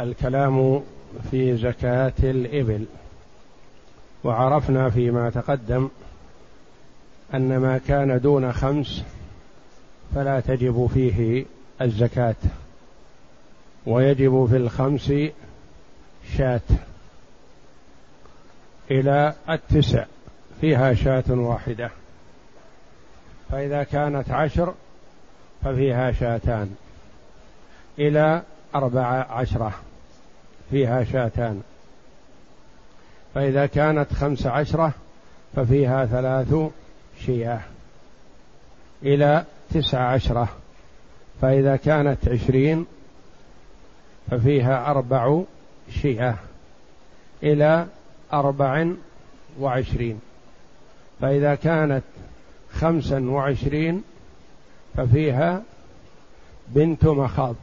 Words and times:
الكلام 0.00 0.82
في 1.30 1.56
زكاة 1.56 2.12
الإبل. 2.22 2.84
وعرفنا 4.24 4.90
فيما 4.90 5.30
تقدم 5.30 5.88
أن 7.34 7.58
ما 7.58 7.80
كان 7.88 8.20
دون 8.20 8.52
خمس 8.52 9.02
فلا 10.14 10.40
تجب 10.40 10.90
فيه 10.94 11.44
الزكاة 11.80 12.34
ويجب 13.86 14.46
في 14.50 14.56
الخمس 14.56 15.12
شاة 16.36 16.60
إلى 18.90 19.34
التسع 19.50 20.04
فيها 20.60 20.94
شاة 20.94 21.24
واحدة. 21.28 21.90
فإذا 23.50 23.82
كانت 23.82 24.30
عشر 24.30 24.74
ففيها 25.64 26.12
شاتان 26.12 26.74
إلى 27.98 28.42
أربع 28.74 29.06
عشرة. 29.30 29.72
فيها 30.70 31.04
شاتان. 31.04 31.62
فإذا 33.34 33.66
كانت 33.66 34.12
خمس 34.12 34.46
عشرة 34.46 34.92
ففيها 35.56 36.06
ثلاث 36.06 36.54
شياه. 37.26 37.60
إلى 39.02 39.44
تسع 39.74 40.00
عشرة. 40.00 40.48
فإذا 41.40 41.76
كانت 41.76 42.28
عشرين 42.28 42.86
ففيها 44.30 44.90
أربع 44.90 45.42
شياه. 46.02 46.36
إلى 47.42 47.86
أربع 48.32 48.86
وعشرين. 49.60 50.20
فإذا 51.20 51.54
كانت 51.54 52.02
خمسا 52.72 53.30
وعشرين 53.30 54.02
ففيها 54.96 55.62
بنت 56.68 57.04
مخاض. 57.04 57.54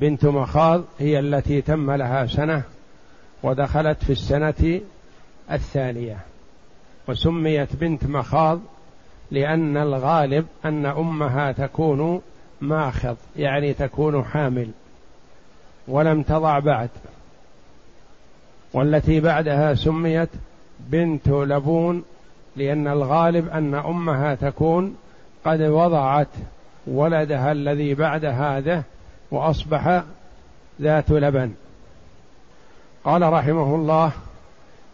بنت 0.00 0.24
مخاض 0.24 0.84
هي 0.98 1.18
التي 1.18 1.60
تم 1.60 1.90
لها 1.90 2.26
سنة 2.26 2.62
ودخلت 3.42 4.04
في 4.04 4.12
السنة 4.12 4.80
الثانية 5.52 6.18
وسميت 7.08 7.76
بنت 7.76 8.06
مخاض 8.06 8.60
لأن 9.30 9.76
الغالب 9.76 10.46
أن 10.64 10.86
أمها 10.86 11.52
تكون 11.52 12.22
ماخض 12.60 13.16
يعني 13.36 13.74
تكون 13.74 14.24
حامل 14.24 14.70
ولم 15.88 16.22
تضع 16.22 16.58
بعد 16.58 16.90
والتي 18.72 19.20
بعدها 19.20 19.74
سميت 19.74 20.28
بنت 20.80 21.28
لبون 21.28 22.04
لأن 22.56 22.88
الغالب 22.88 23.48
أن 23.48 23.74
أمها 23.74 24.34
تكون 24.34 24.96
قد 25.44 25.62
وضعت 25.62 26.28
ولدها 26.86 27.52
الذي 27.52 27.94
بعد 27.94 28.24
هذا 28.24 28.82
وأصبح 29.30 30.02
ذات 30.80 31.10
لبن. 31.10 31.52
قال 33.04 33.32
رحمه 33.32 33.74
الله 33.74 34.12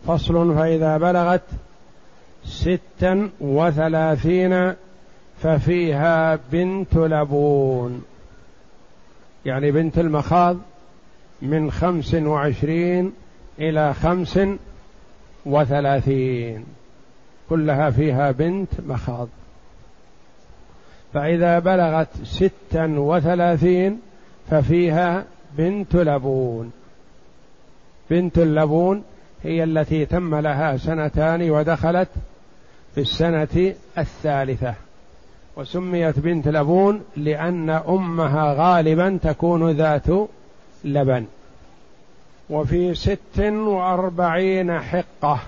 فصل 0.06 0.54
فإذا 0.54 0.98
بلغت 0.98 1.42
ستا 2.44 3.30
وثلاثين 3.40 4.74
ففيها 5.42 6.38
بنت 6.52 6.94
لبون. 6.96 8.05
يعني 9.46 9.70
بنت 9.70 9.98
المخاض 9.98 10.56
من 11.42 11.70
خمس 11.70 12.14
وعشرين 12.14 13.12
إلى 13.58 13.94
خمس 13.94 14.40
وثلاثين. 15.46 16.64
كلها 17.50 17.90
فيها 17.90 18.30
بنت 18.30 18.68
مخاض. 18.86 19.28
فإذا 21.14 21.58
بلغت 21.58 22.08
ستا 22.24 22.86
وثلاثين 22.98 24.00
ففيها 24.50 25.25
بنت 25.59 25.97
لبون. 25.97 26.73
بنت 28.11 28.39
اللبون 28.39 29.03
هي 29.42 29.64
التي 29.64 30.06
تم 30.06 30.34
لها 30.34 30.77
سنتان 30.77 31.51
ودخلت 31.51 32.09
في 32.95 33.01
السنة 33.01 33.74
الثالثة. 33.98 34.74
وسميت 35.57 36.18
بنت 36.18 36.48
لبون 36.48 37.01
لأن 37.17 37.70
أمها 37.70 38.55
غالبا 38.58 39.18
تكون 39.23 39.70
ذات 39.70 40.07
لبن. 40.85 41.27
وفي 42.51 42.95
ست 42.95 43.41
وأربعين 43.41 44.80
حقة 44.80 45.41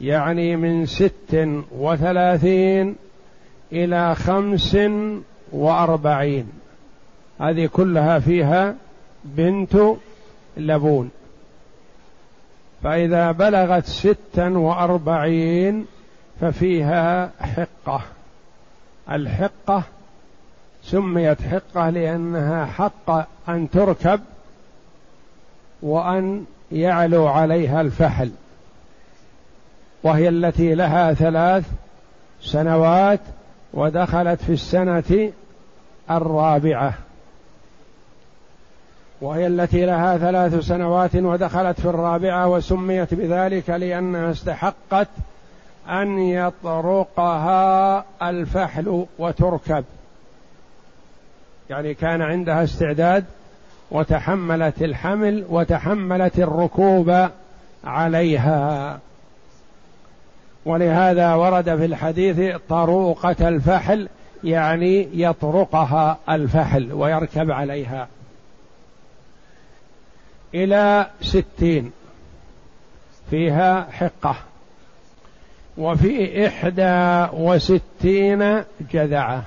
يعني 0.00 0.56
من 0.56 0.86
ست 0.86 1.48
وثلاثين 1.78 2.96
إلى 3.72 4.14
خمس 4.14 4.76
وأربعين. 5.52 6.61
هذه 7.40 7.66
كلها 7.66 8.18
فيها 8.18 8.74
بنت 9.24 9.76
لبون. 10.56 11.10
فإذا 12.82 13.32
بلغت 13.32 13.86
ستا 13.86 14.48
وأربعين 14.48 15.86
ففيها 16.40 17.30
حقة. 17.40 18.00
الحقة 19.10 19.82
سميت 20.82 21.42
حقة 21.42 21.90
لأنها 21.90 22.66
حق 22.66 23.26
أن 23.48 23.70
تركب 23.70 24.20
وأن 25.82 26.44
يعلو 26.72 27.26
عليها 27.26 27.80
الفحل. 27.80 28.30
وهي 30.02 30.28
التي 30.28 30.74
لها 30.74 31.14
ثلاث 31.14 31.70
سنوات 32.40 33.20
ودخلت 33.74 34.42
في 34.42 34.52
السنة 34.52 35.32
الرابعة. 36.10 36.94
وهي 39.22 39.46
التي 39.46 39.86
لها 39.86 40.18
ثلاث 40.18 40.58
سنوات 40.58 41.16
ودخلت 41.16 41.80
في 41.80 41.86
الرابعة 41.86 42.48
وسميت 42.48 43.14
بذلك 43.14 43.70
لأنها 43.70 44.30
استحقت 44.30 45.08
أن 45.88 46.18
يطرقها 46.18 48.04
الفحل 48.22 49.06
وتركب. 49.18 49.84
يعني 51.70 51.94
كان 51.94 52.22
عندها 52.22 52.64
استعداد 52.64 53.24
وتحملت 53.90 54.82
الحمل 54.82 55.44
وتحملت 55.48 56.38
الركوب 56.38 57.28
عليها. 57.84 58.98
ولهذا 60.64 61.34
ورد 61.34 61.76
في 61.76 61.84
الحديث 61.84 62.56
طروقة 62.68 63.48
الفحل 63.48 64.08
يعني 64.44 65.08
يطرقها 65.12 66.18
الفحل 66.28 66.92
ويركب 66.92 67.50
عليها. 67.50 68.08
إلى 70.54 71.06
ستين. 71.22 71.92
فيها 73.30 73.88
حقة. 73.90 74.36
وفي 75.78 76.46
إحدى 76.46 77.26
وستين 77.36 78.64
جذعة. 78.92 79.42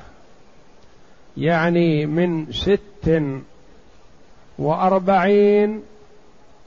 يعني 1.38 2.06
من 2.06 2.52
ست 2.52 3.24
وأربعين 4.58 5.84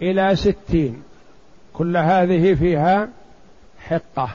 إلى 0.03 0.37
ستين. 0.37 1.03
كل 1.73 1.97
هذه 1.97 2.55
فيها 2.55 3.09
حقة. 3.89 4.31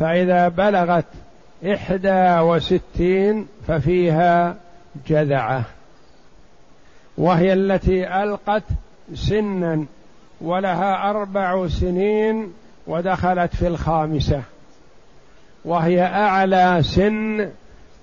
فإذا 0.00 0.48
بلغت 0.48 1.04
إحدى 1.64 2.38
وستين 2.40 3.46
ففيها 3.68 4.56
جذعة. 5.06 5.64
وهي 7.20 7.52
التي 7.52 8.22
ألقت 8.22 8.62
سنا 9.14 9.84
ولها 10.40 11.10
أربع 11.10 11.68
سنين 11.68 12.52
ودخلت 12.86 13.56
في 13.56 13.66
الخامسة. 13.66 14.42
وهي 15.64 16.02
أعلى 16.02 16.82
سن 16.82 17.50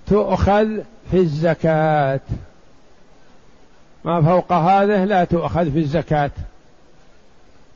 تؤخذ 0.08 0.68
في 1.12 1.18
الزكاة. 1.18 2.20
ما 4.06 4.22
فوق 4.22 4.54
هذه 4.54 5.04
لا 5.04 5.24
تؤخذ 5.24 5.72
في 5.72 5.80
الزكاة 5.80 6.32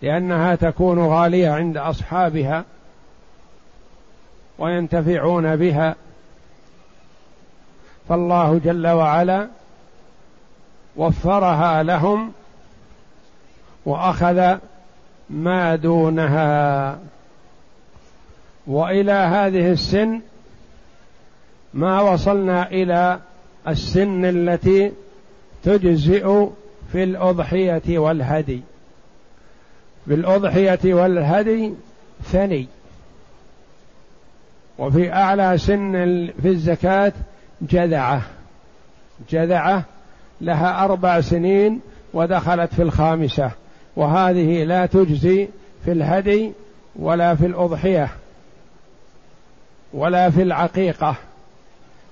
لأنها 0.01 0.55
تكون 0.55 0.99
غالية 0.99 1.49
عند 1.49 1.77
أصحابها 1.77 2.63
وينتفعون 4.59 5.55
بها. 5.55 5.95
فالله 8.09 8.61
جل 8.63 8.87
وعلا 8.87 9.47
وفرها 10.95 11.83
لهم 11.83 12.31
وأخذ 13.85 14.57
ما 15.29 15.75
دونها. 15.75 16.99
وإلى 18.67 19.11
هذه 19.11 19.71
السن 19.71 20.21
ما 21.73 22.01
وصلنا 22.01 22.67
إلى 22.67 23.19
السن 23.67 24.25
التي 24.25 24.91
تجزئ 25.63 26.47
في 26.91 27.03
الأضحية 27.03 27.99
والهدي. 27.99 28.61
بالاضحيه 30.07 30.94
والهدي 30.94 31.73
ثني. 32.23 32.67
وفي 34.77 35.13
أعلى 35.13 35.57
سن 35.57 35.91
في 36.41 36.47
الزكاة 36.47 37.13
جذعة. 37.61 38.21
جذعة 39.29 39.85
لها 40.41 40.85
أربع 40.85 41.21
سنين 41.21 41.79
ودخلت 42.13 42.73
في 42.73 42.81
الخامسة 42.81 43.51
وهذه 43.95 44.63
لا 44.63 44.85
تجزي 44.85 45.47
في 45.85 45.91
الهدي 45.91 46.51
ولا 46.95 47.35
في 47.35 47.45
الأضحية 47.45 48.09
ولا 49.93 50.29
في 50.29 50.41
العقيقة 50.41 51.15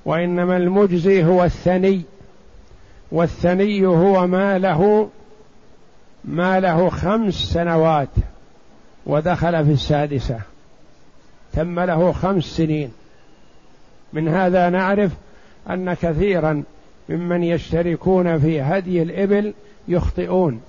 وإنما 0.06 0.58
المجزي 0.58 1.24
هو 1.24 1.44
الثني 1.44 2.02
والثني 3.12 3.86
هو 3.86 4.28
ما 4.28 4.58
له 4.58 5.10
ما 6.26 6.60
له 6.60 6.90
خمس 6.90 7.34
سنوات 7.34 8.10
ودخل 9.06 9.66
في 9.66 9.72
السادسة 9.72 10.40
تم 11.54 11.80
له 11.80 12.12
خمس 12.12 12.44
سنين. 12.44 12.92
من 14.14 14.28
هذا 14.28 14.70
نعرف 14.70 15.12
أن 15.70 15.94
كثيرا 15.94 16.64
ممن 17.10 17.44
يشتركون 17.44 18.40
في 18.40 18.62
هدي 18.62 19.02
الإبل 19.02 19.54
يخطئون 19.88 20.62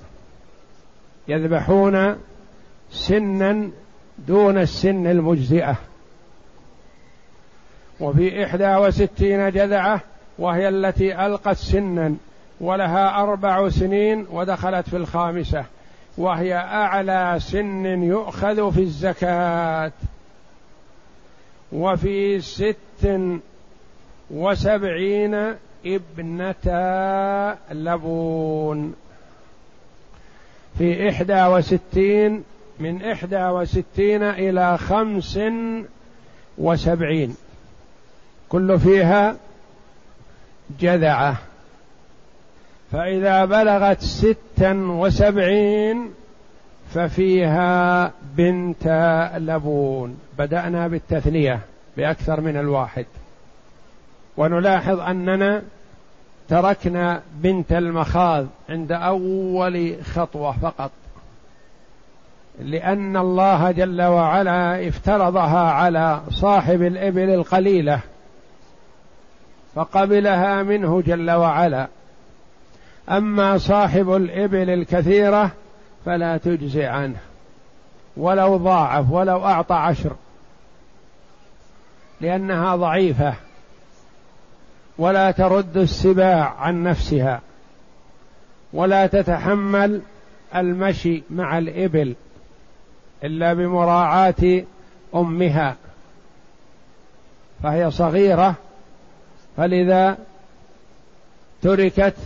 يذبحون 1.29 2.17
سنا 2.91 3.71
دون 4.19 4.59
السن 4.59 5.07
المجزئة. 5.07 5.77
وفي 8.01 8.45
إحدى 8.45 8.77
وستين 8.77 9.51
جذعة 9.51 10.01
وهي 10.39 10.69
التي 10.69 11.27
ألقت 11.27 11.57
سنا 11.57 12.15
ولها 12.61 13.23
أربع 13.23 13.69
سنين 13.69 14.27
ودخلت 14.31 14.89
في 14.89 14.97
الخامسة 14.97 15.65
وهي 16.19 16.55
أعلى 16.55 17.37
سن 17.39 18.03
يؤخذ 18.03 18.73
في 18.73 18.81
الزكاة. 18.81 19.93
وفي 21.73 22.41
ست 22.41 23.31
وسبعين 24.31 25.55
ابنتا 25.87 27.59
لبون. 27.73 28.95
في 30.79 31.09
إحدى 31.09 31.47
وستين 31.47 32.45
من 32.79 33.05
إحدى 33.05 33.45
وستين 33.45 34.23
إلى 34.23 34.79
خمس 34.79 35.39
وسبعين. 36.59 37.37
كل 38.49 38.79
فيها 38.79 39.37
جذعة. 40.81 41.37
فإذا 42.93 43.45
بلغت 43.45 44.01
ستا 44.01 44.73
وسبعين 44.73 46.11
ففيها 46.95 48.13
بنت 48.37 48.87
لبون. 49.37 50.19
بدأنا 50.39 50.89
بالتثنية 50.89 51.61
بأكثر 51.97 52.41
من 52.41 52.57
الواحد. 52.57 53.07
ونلاحظ 54.41 55.01
أننا 55.01 55.63
تركنا 56.49 57.23
بنت 57.35 57.73
المخاض 57.73 58.47
عند 58.69 58.93
أول 58.93 59.97
خطوة 60.15 60.53
فقط. 60.53 60.91
لأن 62.61 63.17
الله 63.17 63.71
جل 63.71 64.03
وعلا 64.03 64.89
افترضها 64.89 65.71
على 65.71 66.21
صاحب 66.31 66.83
الإبل 66.83 67.31
القليلة 67.31 68.01
فقبلها 69.75 70.63
منه 70.63 71.01
جل 71.01 71.31
وعلا. 71.31 71.89
أما 73.11 73.59
صاحب 73.59 74.13
الإبل 74.15 74.71
الكثيرة 74.71 75.51
فلا 76.05 76.37
تجزي 76.37 76.85
عنه 76.85 77.19
ولو 78.17 78.57
ضاعف 78.57 79.11
ولو 79.11 79.45
أعطى 79.45 79.75
عشر 79.75 80.13
لأنها 82.21 82.77
ضعيفة. 82.77 83.35
ولا 85.01 85.31
ترد 85.31 85.77
السباع 85.77 86.55
عن 86.59 86.83
نفسها 86.83 87.41
ولا 88.73 89.07
تتحمل 89.07 90.03
المشي 90.55 91.23
مع 91.31 91.59
الإبل 91.59 92.15
إلا 93.25 93.55
بمراعاة 93.55 94.63
أمها 95.15 95.77
فهي 97.63 97.91
صغيرة 97.91 98.55
فلذا 99.57 100.19
تركت 101.63 102.17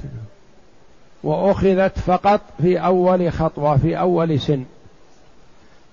وأخذت 1.23 1.99
فقط 1.99 2.41
في 2.63 2.79
أول 2.79 3.33
خطوة 3.33 3.77
في 3.77 3.99
أول 3.99 4.41
سن. 4.41 4.65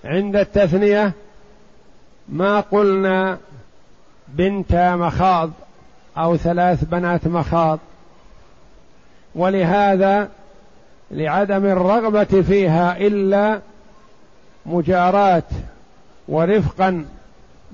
عند 0.06 0.36
التثنية 0.36 1.12
ما 2.30 2.60
قلنا 2.60 3.38
بنت 4.28 4.75
مخاض 5.00 5.51
أو 6.17 6.37
ثلاث 6.37 6.83
بنات 6.83 7.27
مخاض. 7.27 7.79
ولهذا 9.35 10.29
لعدم 11.11 11.65
الرغبة 11.65 12.41
فيها 12.41 12.97
إلا 12.97 13.59
مجاراة 14.65 15.43
ورفقا 16.27 17.05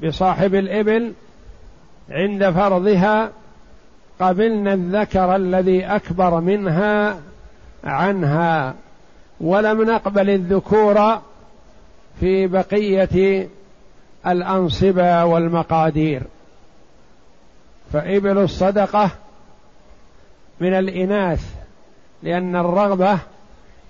بصاحب 0.04 0.56
الإبل 0.56 1.14
عند 2.10 2.50
فرضها 2.50 3.30
قبلنا 4.20 4.74
الذكر 4.74 5.36
الذي 5.36 5.86
أكبر 5.86 6.40
منها 6.40 7.18
عنها. 7.84 8.74
ولم 9.42 9.82
نقبل 9.82 10.30
الذكور 10.30 11.20
في 12.20 12.48
بقية 12.48 13.48
الأنصبة 14.28 15.26
والمقادير. 15.26 16.22
فإبل 17.94 18.38
الصدقة 18.38 19.12
من 20.60 20.74
الإناث 20.74 21.56
لأن 22.24 22.56
الرغبة 22.56 23.18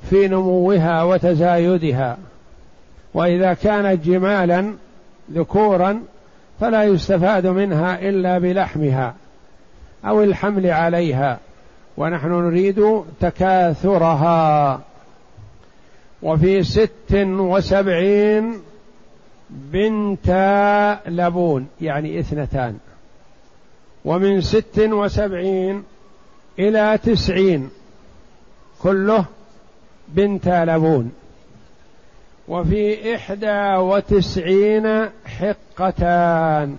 في 0.10 0.28
نموها 0.28 1.04
وتزايدها. 1.04 2.18
وإذا 3.14 3.54
كانت 3.54 4.06
جمالا 4.06 4.74
ذكورا 5.32 6.02
فلا 6.60 6.84
يستفاد 6.84 7.48
منها 7.48 8.00
إلا 8.10 8.38
بلحمها 8.38 9.14
أو 10.06 10.24
الحمل 10.24 10.68
عليها. 10.68 11.40
ونحن 11.98 12.28
نريد 12.28 13.04
تكاثرها. 13.20 14.82
وفي 16.22 16.64
ست 16.64 17.14
وسبعين 17.14 18.54
بنتا 19.50 21.00
لبون 21.08 21.68
يعني 21.82 22.20
اثنتان. 22.20 22.78
ومن 24.08 24.42
ست 24.42 24.80
وسبعين 24.80 25.84
إلى 26.60 27.00
تسعين 27.04 27.70
كله 28.82 29.26
بنتا 30.08 30.66
لبون. 30.66 31.12
وفي 32.48 33.16
إحدى 33.16 33.76
وتسعين 33.76 35.10
حقتان. 35.26 36.78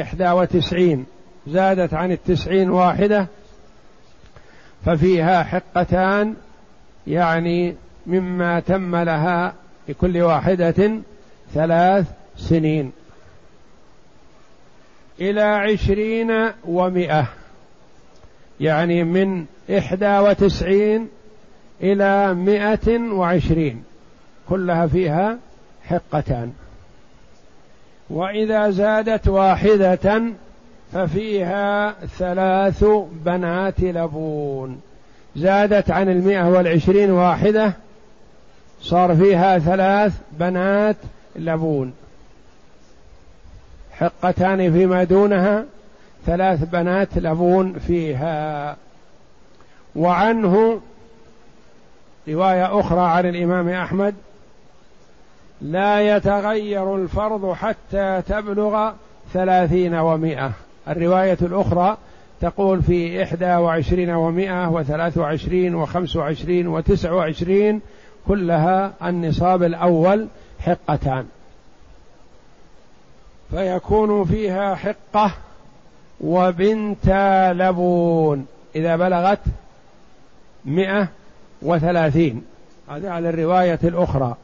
إحدى 0.00 0.30
وتسعين. 0.30 1.06
زادت 1.46 1.94
عن 1.94 2.12
التسعين 2.12 2.70
واحدة. 2.70 3.26
ففيها 4.86 5.42
حقتان 5.42 6.34
يعني 7.06 7.76
مما 8.06 8.60
تم 8.60 8.96
لها 8.96 9.54
لكل 9.88 10.22
واحدة 10.22 10.90
ثلاث 11.54 12.06
سنين. 12.36 12.92
إلى 15.20 15.42
عشرين 15.42 16.50
ومائة 16.64 17.28
يعني 18.60 19.04
من 19.04 19.44
إحدى 19.78 20.18
وتسعين 20.18 21.08
إلى 21.82 22.34
مائة 22.34 22.98
وعشرين. 22.98 23.84
كلها 24.48 24.86
فيها 24.86 25.38
حقتان. 25.84 26.52
وإذا 28.10 28.70
زادت 28.70 29.28
واحدة 29.28 30.22
ففيها 30.92 31.92
ثلاث 32.18 32.84
بنات 33.24 33.80
لبون. 33.80 34.80
زادت 35.36 35.90
عن 35.90 36.08
المئة 36.08 36.48
والعشرين 36.48 37.10
واحدة 37.10 37.72
صار 38.80 39.16
فيها 39.16 39.58
ثلاث 39.58 40.12
بنات 40.32 40.96
لبون. 41.36 41.92
حقتان 43.98 44.72
فيما 44.72 45.04
دونها 45.04 45.64
ثلاث 46.26 46.64
بنات 46.64 47.08
لبون 47.18 47.72
فيها. 47.72 48.76
وعنه 49.96 50.80
رواية 52.28 52.80
أخرى 52.80 53.00
عن 53.00 53.26
الإمام 53.26 53.68
أحمد 53.68 54.14
لا 55.60 56.16
يتغير 56.16 56.96
الفرض 56.96 57.52
حتى 57.52 58.22
تبلغ 58.28 58.92
ثلاثين 59.32 59.94
ومائة 59.94 60.52
الرواية 60.88 61.38
الأخرى 61.42 61.96
تقول 62.40 62.82
في 62.82 63.22
إحدى 63.22 63.54
وعشرين 63.56 64.10
ومائة 64.10 64.70
وثلاث 64.70 65.18
وعشرين 65.18 65.74
وخمس 65.74 66.16
وعشرين 66.16 66.66
وتسع 66.66 67.12
وعشرين 67.12 67.80
كلها 68.28 68.92
النصاب 69.02 69.62
الأول 69.62 70.28
حقتان. 70.60 71.26
فيكون 73.50 74.24
فيها 74.24 74.74
حقة 74.74 75.32
وبنت 76.20 77.08
لبون. 77.56 78.46
إذا 78.76 78.96
بلغت 78.96 79.40
مئة 80.64 81.08
وثلاثين. 81.62 82.44
هذا 82.88 83.10
على 83.10 83.28
الرواية 83.28 83.78
الأخرى. 83.84 84.36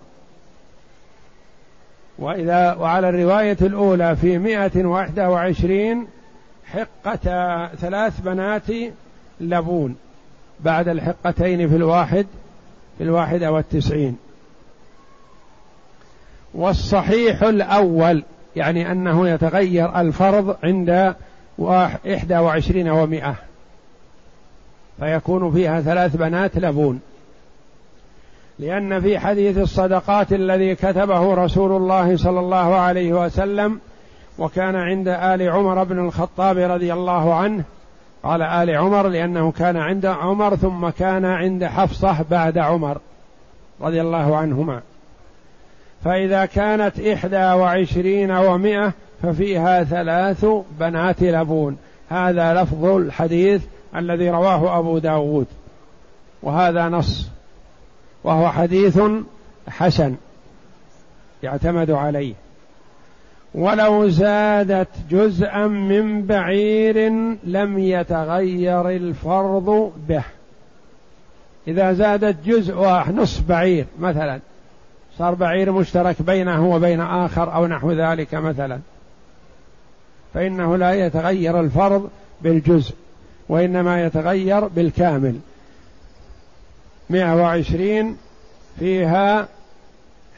وإذا 2.18 2.75
وعلى 2.75 3.09
الرواية 3.09 3.56
الأولى 3.61 4.16
في 4.16 4.38
مئة 4.38 4.87
وإحدى 4.87 5.23
وعشرين 5.23 6.06
حقة 6.66 7.66
ثلاث 7.75 8.21
بنات 8.21 8.66
لبون. 9.40 9.97
بعد 10.61 10.88
الحقتين 10.88 11.68
في 11.68 11.76
الواحد 11.76 12.26
في 12.99 13.04
الواحدة 13.04 13.52
والتسعين. 13.52 14.16
والصحيح 16.54 17.42
الأول 17.42 18.25
يعني 18.56 18.92
أنه 18.92 19.28
يتغير 19.28 20.00
الفرض 20.00 20.56
عند 20.64 21.14
إحدى 22.14 22.38
وعشرين 22.38 22.88
ومائة 22.90 23.35
فيكون 25.00 25.52
فيها 25.52 25.80
ثلاث 25.80 26.16
بنات 26.16 26.56
لبون. 26.56 27.00
لأن 28.59 29.00
في 29.00 29.18
حديث 29.18 29.59
الصدقات 29.59 30.32
الذي 30.32 30.75
كتبه 30.75 31.35
رسول 31.35 31.73
الله 31.73 32.16
صلى 32.16 32.40
الله 32.40 32.75
عليه 32.75 33.12
وسلم 33.12 33.80
وكان 34.38 34.76
عند 34.76 35.09
آل 35.09 35.50
عمر 35.50 35.85
بن 35.85 35.99
الخطاب 35.99 36.59
رضي 36.59 36.92
الله 36.92 37.35
عنه 37.35 37.64
قال 38.23 38.42
آل 38.42 38.76
عمر 38.76 39.09
لأنه 39.09 39.52
كان 39.52 39.76
عند 39.76 40.06
عمر 40.06 40.56
ثم 40.56 40.88
كان 40.88 41.25
عند 41.25 41.64
حفصة 41.64 42.16
بعد 42.30 42.59
عمر 42.59 42.99
رضي 43.80 44.00
الله 44.00 44.37
عنهما. 44.37 44.80
فإذا 46.04 46.44
كانت 46.44 47.00
إحدى 47.00 47.37
وعشرين 47.37 48.30
ومائة 48.30 48.92
ففيها 49.23 49.85
ثلاث 49.85 50.47
بنات 50.80 51.23
لبون. 51.23 51.76
هذا 52.09 52.62
لفظ 52.62 52.85
الحديث 52.85 53.62
الذي 53.97 54.30
رواه 54.30 54.78
أبو 54.78 54.99
داود. 54.99 55.47
وهذا 56.42 56.88
نص. 56.88 57.28
وهو 58.25 58.49
حديث 58.49 59.00
حسن 59.68 60.14
يعتمد 61.42 61.90
عليه. 61.90 62.35
ولو 63.54 64.09
زادت 64.09 64.88
جزءا 65.11 65.66
من 65.66 66.23
بعير 66.23 67.09
لم 67.44 67.78
يتغير 67.78 68.88
الفرض 68.88 69.92
به. 70.09 70.25
إذا 71.68 71.92
زادت 71.92 72.37
جزء 72.47 72.75
واحد 72.75 73.14
نصف 73.14 73.49
بعير 73.49 73.87
مثلا 73.99 74.40
صار 75.22 75.34
بعير 75.34 75.72
مشترك 75.72 76.22
بينه 76.22 76.74
وبين 76.74 77.00
آخر 77.00 77.54
أو 77.54 77.66
نحو 77.66 77.92
ذلك 77.92 78.34
مثلا. 78.34 78.78
فإنه 80.34 80.76
لا 80.76 80.94
يتغير 80.94 81.60
الفرض 81.60 82.10
بالجزء 82.40 82.94
وإنما 83.48 84.04
يتغير 84.04 84.66
بالكامل. 84.66 85.38
مئة 87.10 87.34
وعشرين 87.34 88.16
فيها 88.78 89.48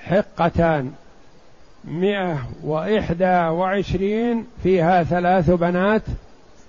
حقتان. 0.04 0.92
مئة 1.84 2.38
وإحدى 2.64 3.48
وعشرين 3.48 4.46
فيها 4.62 5.02
ثلاث 5.02 5.50
بنات 5.50 6.02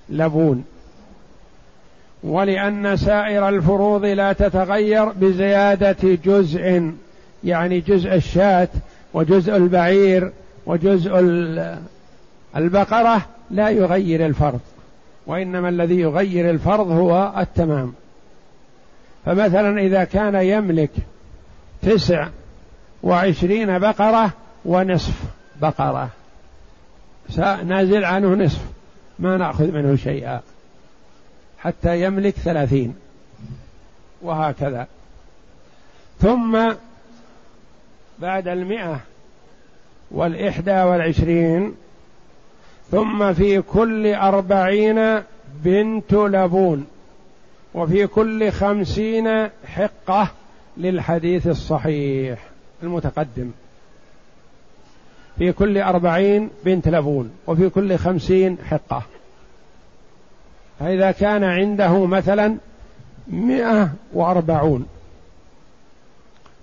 لبون. 0.10 0.66
ولأن 2.24 2.98
سائر 2.98 3.50
الفروض 3.50 4.06
لا 4.06 4.34
تتغير 4.34 5.06
بزيادة 5.06 6.18
جزء. 6.26 6.92
يعني 7.46 7.80
جزء 7.80 8.16
الشاة 8.16 8.68
وجزء 9.14 9.56
البعير 9.56 10.32
وجزء 10.66 11.12
البقرة 12.56 13.26
لا 13.52 13.70
يغير 13.70 14.26
الفرض 14.26 14.60
وإنما 15.28 15.70
الذي 15.70 16.00
يغير 16.00 16.50
الفرض 16.50 16.92
هو 16.92 17.34
التمام. 17.38 17.94
فمثلا 19.26 19.82
إذا 19.82 20.04
كان 20.04 20.36
يملك 20.36 20.92
تسع 21.82 22.28
وعشرين 23.04 23.80
بقرة 23.80 24.32
ونصف 24.66 25.24
بقرة 25.62 26.10
نازل 27.64 28.06
عنه 28.06 28.28
نصف 28.28 28.62
ما 29.20 29.38
نأخذ 29.38 29.72
منه 29.72 29.96
شيئا 29.96 30.42
حتى 31.60 32.04
يملك 32.04 32.34
ثلاثين 32.34 32.96
وهكذا. 34.22 34.88
ثم 36.20 36.74
بعد 38.20 38.48
المئة 38.48 39.00
والإحدى 40.12 40.72
والعشرين 40.72 41.76
ثم 42.92 43.34
في 43.34 43.62
كل 43.62 44.14
أربعين 44.14 45.22
بنت 45.64 46.14
لبون 46.14 46.88
وفي 47.74 48.08
كل 48.08 48.52
خمسين 48.52 49.50
حقة 49.66 50.28
للحديث 50.78 51.48
الصحيح 51.48 52.40
المتقدم. 52.84 53.52
في 55.38 55.52
كل 55.52 55.78
أربعين 55.78 56.50
بنت 56.66 56.88
لبون 56.88 57.32
وفي 57.48 57.70
كل 57.70 57.98
خمسين 57.98 58.58
حقة. 58.70 59.04
فإذا 60.80 61.12
كان 61.12 61.44
عنده 61.44 62.06
مثلا 62.06 62.58
مئة 63.28 63.92
وأربعون 64.14 64.88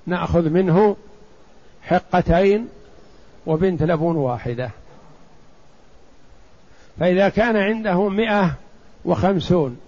نأخذ 0.07 0.49
منه 0.49 0.97
حقتين 1.83 2.69
وبنت 3.47 3.83
لبون 3.83 4.17
واحدة. 4.17 4.71
فإذا 7.01 7.29
كان 7.29 7.57
عنده 7.57 8.09
مئة 8.09 8.55
وخمسون 9.05 9.81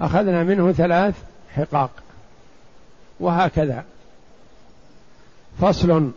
أخذنا 0.00 0.44
منه 0.44 0.72
ثلاث 0.72 1.14
حقاق. 1.54 1.90
وهكذا. 3.20 3.84
فصل. 5.60 6.10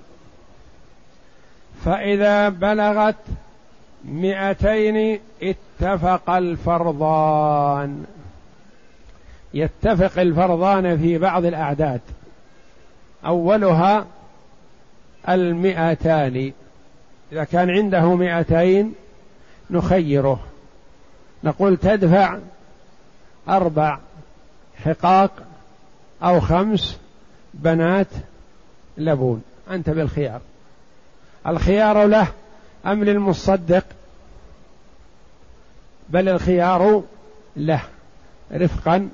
فإذا 1.86 2.50
بلغت 2.50 3.15
مئتين 4.06 5.20
اتفق 5.44 6.30
الفرضان. 6.30 8.06
يتفق 9.53 10.22
الفرضان 10.22 10.98
في 10.98 11.18
بعض 11.18 11.46
الأعداد. 11.46 12.01
أولها 13.25 14.06
المئتان. 15.30 16.51
إذا 17.32 17.44
كان 17.44 17.70
عنده 17.70 18.15
مئتين 18.15 18.94
نخيره. 19.70 20.39
نقول 21.44 21.77
تدفع 21.77 22.38
أربع 23.50 24.00
حقاق 24.84 25.32
أو 26.24 26.39
خمس 26.39 26.98
بنات 27.53 28.08
لبون. 28.98 29.44
أنت 29.72 29.89
بالخيار. 29.89 30.42
الخيار 31.48 32.06
له 32.06 32.27
أم 32.86 33.03
للمصدق؟ 33.03 33.84
بل 36.10 36.30
الخيار 36.30 37.03
له 37.56 37.82
رفقا 38.51 39.10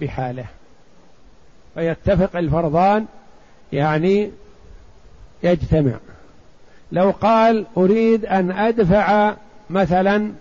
بحاله. 0.00 0.46
فيتفق 1.74 2.36
الفرضان 2.36 3.06
يعني 3.72 4.30
يجتمع. 5.44 5.94
لو 6.92 7.10
قال 7.10 7.66
أريد 7.76 8.26
أن 8.26 8.50
أدفع 8.50 9.34
مثلا 9.70 10.32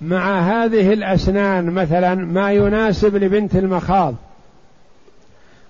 مع 0.00 0.40
هذه 0.40 0.92
الأسنان 0.92 1.70
مثلا 1.70 2.14
ما 2.14 2.52
يناسب 2.52 3.16
لبنت 3.16 3.56
المخاض 3.56 4.14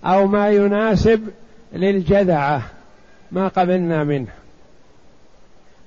أو 0.04 0.26
ما 0.26 0.50
يناسب 0.50 1.28
للجذعة 1.72 2.62
ما 3.32 3.48
قبلنا 3.48 4.04
منه. 4.04 4.32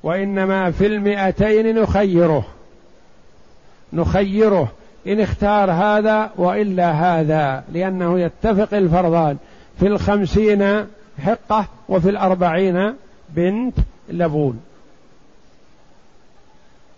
وإنما 0.03 0.71
في 0.71 0.87
المئتين 0.87 1.81
نخيره 1.81 2.47
نخيره 3.93 4.71
إن 5.07 5.19
اختار 5.19 5.71
هذا 5.71 6.31
وإلا 6.37 6.91
هذا 6.91 7.63
لأنه 7.73 8.19
يتفق 8.19 8.77
الفرضان 8.77 9.37
في 9.79 9.87
الخمسين 9.87 10.85
حقة 11.25 11.65
وفي 11.89 12.09
الأربعين 12.09 12.93
بنت 13.29 13.77
لبون. 14.09 14.63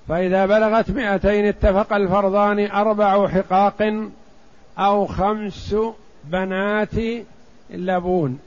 فإذا 0.08 0.46
بلغت 0.46 0.92
مئتين 0.92 1.46
اتفق 1.46 1.94
الفرضان 1.94 2.72
أربع 2.72 3.28
حقاق 3.28 4.08
أو 4.78 5.06
خمس 5.06 5.76
بنات 6.24 6.96
لبون. 7.70 8.40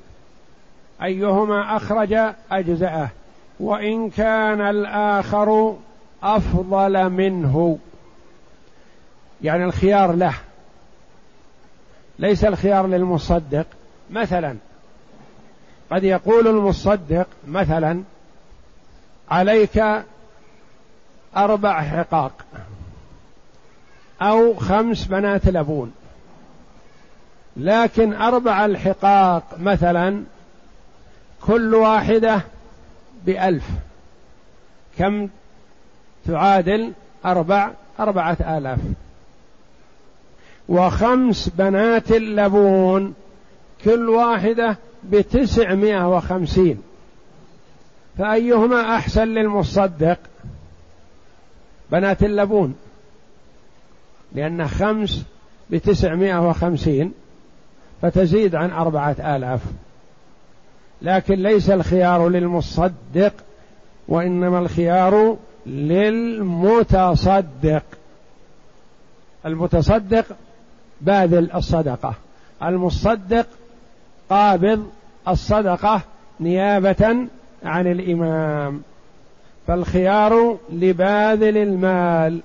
أيهما 1.02 1.76
أخرج 1.76 2.18
أجزأه؟ 2.50 3.08
وإن 3.60 4.10
كان 4.10 4.60
الآخر 4.60 5.76
أفضل 6.22 7.10
منه. 7.10 7.78
يعني 9.42 9.64
الخيار 9.64 10.12
له. 10.12 10.34
ليس 12.18 12.44
الخيار 12.44 12.86
للمصدق. 12.86 13.66
مثلا 14.10 14.56
قد 15.92 16.04
يقول 16.04 16.48
المصدق 16.48 17.26
مثلا 17.48 18.02
عليك 19.30 19.84
أربع 21.36 21.82
حقاق 21.82 22.32
أو 24.22 24.54
خمس 24.54 25.04
بنات 25.04 25.46
لبون 25.46 25.92
لكن 27.56 28.12
أربع 28.12 28.64
الحقاق 28.64 29.44
مثلا 29.60 30.22
كل 31.40 31.74
واحدة 31.74 32.40
بألف 33.26 33.64
كم 34.98 35.28
تعادل 36.26 36.92
أربع؟ 37.24 37.70
أربعة 38.00 38.36
آلاف. 38.40 38.78
وخمس 40.68 41.48
بنات 41.48 42.12
اللبون 42.12 43.14
كل 43.84 44.08
واحدة 44.08 44.76
بتسعمائة 45.10 46.16
وخمسين. 46.16 46.82
فأيهما 48.18 48.96
أحسن 48.96 49.28
للمصدق؟ 49.28 50.18
بنات 51.92 52.22
اللبون. 52.22 52.74
لأن 54.34 54.68
خمس 54.68 55.22
بتسعمائة 55.70 56.48
وخمسين 56.48 57.12
فتزيد 58.02 58.54
عن 58.54 58.70
أربعة 58.70 59.16
آلاف. 59.36 59.60
لكن 61.02 61.34
ليس 61.34 61.70
الخيار 61.70 62.28
للمصدق 62.28 63.32
وإنما 64.08 64.58
الخيار 64.58 65.36
للمتصدق. 65.66 67.02
المتصدق 69.46 70.24
باذل 71.00 71.52
الصدقة. 71.52 72.14
المصدق 72.62 73.46
قابض 74.32 74.86
الصدقة 75.28 76.00
نيابة 76.40 77.16
عن 77.64 77.86
الإمام. 77.86 78.82
فالخيار 79.66 80.58
لباذل 80.72 81.56
المال 81.56 82.40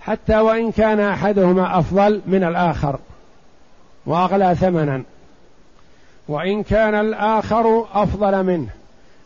حتى 0.00 0.38
وإن 0.38 0.72
كان 0.72 1.00
أحدهما 1.00 1.78
أفضل 1.78 2.20
من 2.26 2.44
الآخر 2.44 2.98
وأغلى 4.06 4.54
ثمنا. 4.54 5.02
وإن 6.28 6.62
كان 6.62 6.94
الآخر 6.94 7.86
أفضل 7.94 8.42
منه 8.42 8.68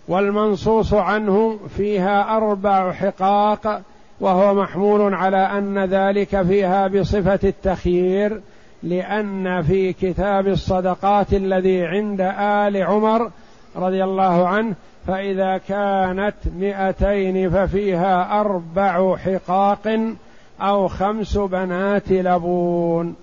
والمنصوص 0.09 0.95
عنه 0.95 1.59
فيها 1.77 2.37
أربع 2.37 2.93
حقاق 2.93 3.83
وهو 4.21 4.55
محمول 4.55 5.15
على 5.15 5.37
أن 5.37 5.85
ذلك 5.85 6.43
فيها 6.43 6.89
بصفة 6.89 7.41
التخيير 7.45 8.41
لأن 8.83 9.63
في 9.63 9.93
كتاب 9.93 10.49
الصدقات 10.49 11.35
الذي 11.35 11.87
عند 11.87 12.21
آل 12.41 12.77
عمر 12.77 13.31
رضي 13.77 14.05
الله 14.05 14.49
عنه 14.49 14.75
فإذا 15.07 15.59
كانت 15.59 16.35
مئتين 16.59 17.51
ففيها 17.51 18.41
أربع 18.41 19.17
حقاق 19.17 20.01
أو 20.61 20.89
خمس 20.89 21.37
بنات 21.37 22.13
لبون. 22.13 23.15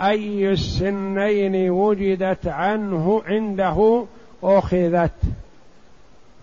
أي 0.00 0.50
السنين 0.52 1.70
وجدت 1.70 2.46
عنه 2.46 3.22
عنده 3.26 4.04
أخذت. 4.42 5.12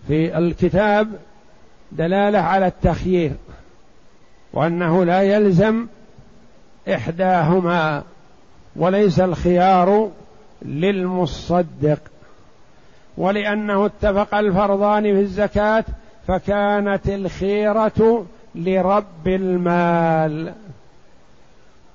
في 0.07 0.37
الكتاب 0.37 1.07
دلالة 1.91 2.39
على 2.39 2.67
التخيير 2.67 3.31
وأنه 4.53 5.05
لا 5.05 5.21
يلزم 5.21 5.87
إحداهما 6.93 8.03
وليس 8.79 9.19
الخيار 9.19 10.09
للمصدق. 10.61 11.99
ولأنه 13.17 13.85
اتفق 13.85 14.35
الفرضان 14.35 15.03
في 15.03 15.19
الزكاة 15.19 15.85
فكانت 16.27 17.09
الخيرة 17.09 18.25
لرب 18.55 19.27
المال. 19.27 20.53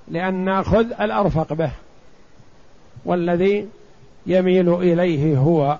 لأن 0.07 0.33
ناخذ 0.33 1.01
الأرفق 1.01 1.53
به 1.53 1.71
والذي 3.05 3.67
يميل 4.25 4.73
إليه 4.73 5.37
هو. 5.37 5.77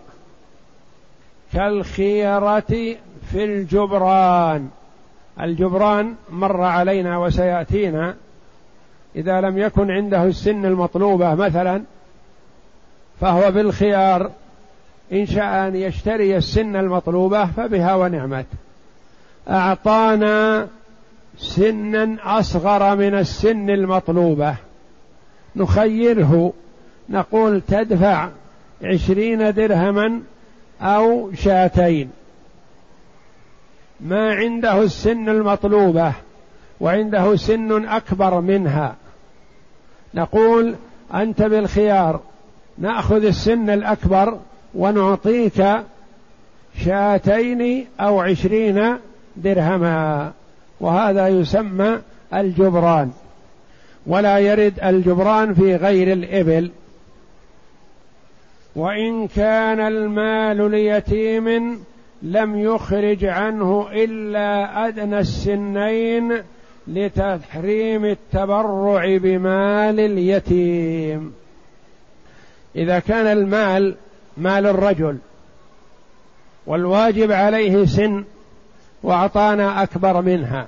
كالخيرة 1.53 2.95
في 3.31 3.43
الجبران. 3.43 4.69
الجبران 5.41 6.15
مر 6.29 6.61
علينا 6.61 7.17
وسيأتينا 7.17 8.15
إذا 9.15 9.41
لم 9.41 9.57
يكن 9.57 9.91
عنده 9.91 10.23
السن 10.23 10.65
المطلوبة 10.65 11.35
مثلا 11.35 11.83
فهو 13.21 13.51
بالخيار 13.51 14.31
إن 15.13 15.25
شاء 15.25 15.67
أن 15.67 15.75
يشتري 15.75 16.37
السن 16.37 16.75
المطلوبة 16.75 17.45
فبها 17.45 17.95
ونعمت. 17.95 18.45
أعطانا 19.49 20.67
سنا 21.37 22.17
أصغر 22.39 22.95
من 22.95 23.15
السن 23.15 23.69
المطلوبة. 23.69 24.55
نخيره 25.55 26.53
نقول 27.09 27.61
تدفع 27.61 28.29
عشرين 28.83 29.53
درهما 29.53 30.21
أو 30.81 31.31
شاتين. 31.33 32.09
ما 33.99 34.33
عنده 34.33 34.81
السن 34.81 35.29
المطلوبة 35.29 36.13
وعنده 36.79 37.35
سن 37.35 37.85
أكبر 37.85 38.41
منها 38.41 38.95
نقول 40.15 40.75
أنت 41.13 41.41
بالخيار 41.41 42.19
نأخذ 42.77 43.25
السن 43.25 43.69
الأكبر 43.69 44.39
ونعطيك 44.75 45.65
شاتين 46.85 47.87
أو 47.99 48.19
عشرين 48.21 48.97
درهما 49.35 50.31
وهذا 50.79 51.27
يسمى 51.27 51.99
الجبران. 52.33 53.11
ولا 54.07 54.39
يرد 54.39 54.73
الجبران 54.83 55.53
في 55.53 55.75
غير 55.75 56.13
الإبل. 56.13 56.71
وإن 58.75 59.27
كان 59.27 59.79
المال 59.79 60.71
ليتيم 60.71 61.79
لم 62.21 62.59
يخرج 62.59 63.25
عنه 63.25 63.87
إلا 63.91 64.87
أدنى 64.87 65.19
السنين 65.19 66.43
لتحريم 66.87 68.05
التبرع 68.05 69.17
بمال 69.17 69.99
اليتيم. 69.99 71.33
إذا 72.75 72.99
كان 72.99 73.25
المال 73.27 73.95
مال 74.37 74.65
الرجل 74.65 75.17
والواجب 76.65 77.31
عليه 77.31 77.85
سن 77.85 78.23
وأعطانا 79.03 79.83
أكبر 79.83 80.21
منها 80.21 80.67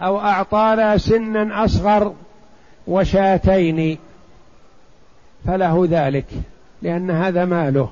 أو 0.00 0.20
أعطانا 0.20 0.98
سنا 0.98 1.64
أصغر 1.64 2.14
وشاتين 2.86 3.98
فله 5.46 5.86
ذلك 5.90 6.26
لأن 6.82 7.10
هذا 7.10 7.44
ماله 7.44 7.90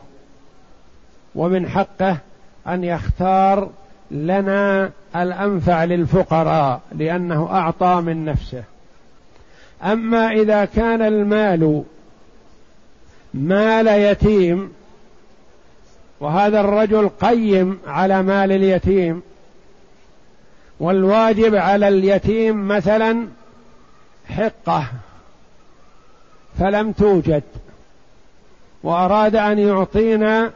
ومن 1.34 1.68
حقه 1.68 2.16
أن 2.68 2.84
يختار 2.84 3.70
لنا 4.12 4.90
الأنفع 5.16 5.84
للفقراء 5.84 6.80
لأنه 6.92 7.48
أعطى 7.50 8.02
من 8.06 8.24
نفسه. 8.24 8.64
أما 9.82 10.30
إذا 10.30 10.64
كان 10.64 11.02
المال 11.02 11.82
مال 13.34 13.86
يتيم 13.86 14.72
وهذا 16.20 16.60
الرجل 16.60 17.08
قيم 17.08 17.78
على 17.86 18.22
مال 18.22 18.52
اليتيم 18.52 19.22
والواجب 20.80 21.54
على 21.54 21.88
اليتيم 21.88 22.68
مثلا 22.68 23.26
حقه 24.28 24.86
فلم 26.58 26.92
توجد 26.92 27.42
وأراد 28.82 29.36
أن 29.36 29.58
يعطينا 29.58 30.50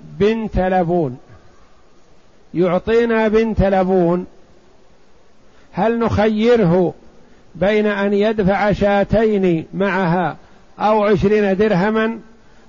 بنت 0.00 0.58
لبون. 0.58 1.18
يعطينا 2.54 3.28
بنت 3.28 3.62
لبون 3.62 4.26
هل 5.72 5.98
نخيره 5.98 6.94
بين 7.54 7.86
أن 7.86 8.12
يدفع 8.12 8.72
شاتين 8.72 9.66
معها 9.74 10.36
أو 10.78 11.04
عشرين 11.04 11.56
درهما 11.56 12.18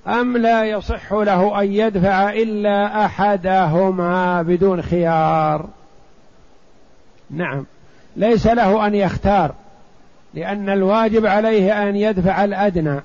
أم 0.08 0.38
لا 0.38 0.64
يصح 0.64 1.14
له 1.14 1.62
أن 1.62 1.74
يدفع 1.74 2.30
إلا 2.30 3.06
أحدهما 3.06 4.42
بدون 4.42 4.82
خيار؟ 4.82 5.70
نعم 7.30 7.66
ليس 8.16 8.48
له 8.48 8.88
أن 8.88 8.96
يختار 8.96 9.54
لأن 10.34 10.70
الواجب 10.70 11.26
عليه 11.26 11.90
أن 11.90 11.96
يدفع 11.96 12.44
الأدنى 12.44 13.00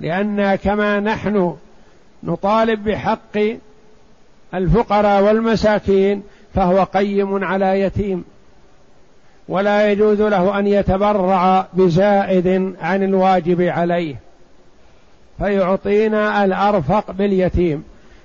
لأن 0.00 0.54
كما 0.54 1.00
نحن 1.00 1.56
نطالب 2.22 2.84
بحق 2.84 3.38
الفقراء 4.54 5.22
والمساكين 5.22 6.22
فهو 6.54 6.84
قيم 6.84 7.44
على 7.44 7.80
يتيم. 7.80 8.24
ولا 9.48 9.92
يجوز 9.92 10.22
له 10.22 10.58
أن 10.58 10.66
يتبرع 10.66 11.66
بزائد 11.72 12.74
عن 12.80 13.02
الواجب 13.02 13.62
عليه. 13.62 14.16
فيعطينا 15.38 16.44
الأرفق 16.44 17.10
باليتيم. 17.10 17.84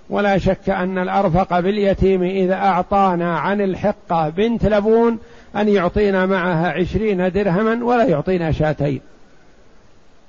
ولا 0.09 0.37
شك 0.37 0.69
أن 0.69 0.97
الأرفق 0.97 1.59
باليتيم 1.59 2.23
إذا 2.23 2.55
أعطانا 2.55 3.39
عن 3.39 3.61
الحقة 3.61 4.29
بنت 4.29 4.65
لبون 4.65 5.19
أن 5.55 5.69
يعطينا 5.69 6.25
معها 6.25 6.71
عشرين 6.71 7.31
درهما 7.31 7.85
ولا 7.85 8.03
يعطينا 8.05 8.51
شاتين. 8.51 9.01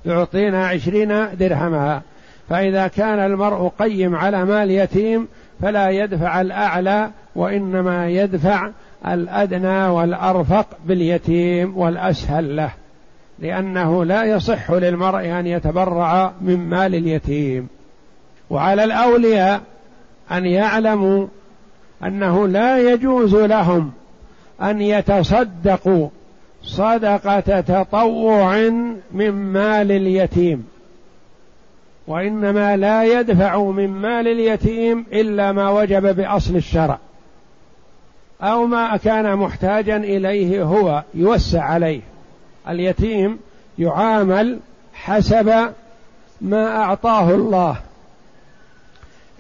يعطينا 0.07 0.67
عشرين 0.67 1.27
درهمها. 1.37 2.03
فإذا 2.49 2.87
كان 2.87 3.19
المرء 3.19 3.69
قيم 3.79 4.17
على 4.17 4.45
مال 4.45 4.71
يتيم 4.71 5.29
فلا 5.63 5.91
يدفع 5.91 6.41
الأعلى 6.41 7.11
وإنما 7.37 8.09
يدفع 8.09 8.71
الأدنى 9.07 9.87
والأرفق 9.87 10.67
باليتيم 10.87 11.79
والأسهل 11.79 12.57
له 12.57 12.71
لأنه 13.39 14.05
لا 14.05 14.25
يصح 14.25 14.71
للمرء 14.71 15.25
أن 15.25 15.47
يتبرع 15.47 16.33
من 16.41 16.57
مال 16.57 16.95
اليتيم. 16.95 17.69
وعلى 18.51 18.85
الأولياء 18.85 19.61
أن 20.33 20.47
يعلموا 20.47 21.27
أنه 22.05 22.49
لا 22.49 22.93
يجوز 22.93 23.35
لهم 23.35 23.93
أن 24.63 24.81
يتصدقوا 24.81 26.09
صدقة 26.63 27.61
تطوع 27.61 28.69
من 29.13 29.31
مال 29.31 29.93
اليتيم. 29.93 30.67
وإنما 32.07 32.77
لا 32.77 33.05
يدفع 33.21 33.59
من 33.59 33.89
مال 33.89 34.29
اليتيم 34.29 35.07
إلا 35.13 35.53
ما 35.53 35.71
وجب 35.71 36.17
بأصل 36.17 36.57
الشرع 36.57 36.99
أو 38.43 38.67
ما 38.67 38.97
كان 38.97 39.37
محتاجا 39.37 39.97
إليه 39.97 40.63
هو 40.63 41.03
يوسع 41.15 41.63
عليه. 41.63 42.01
اليتيم 42.69 43.39
يعامل 43.79 44.59
حسب 44.95 45.73
ما 46.41 46.77
أعطاه 46.77 47.31
الله. 47.31 47.77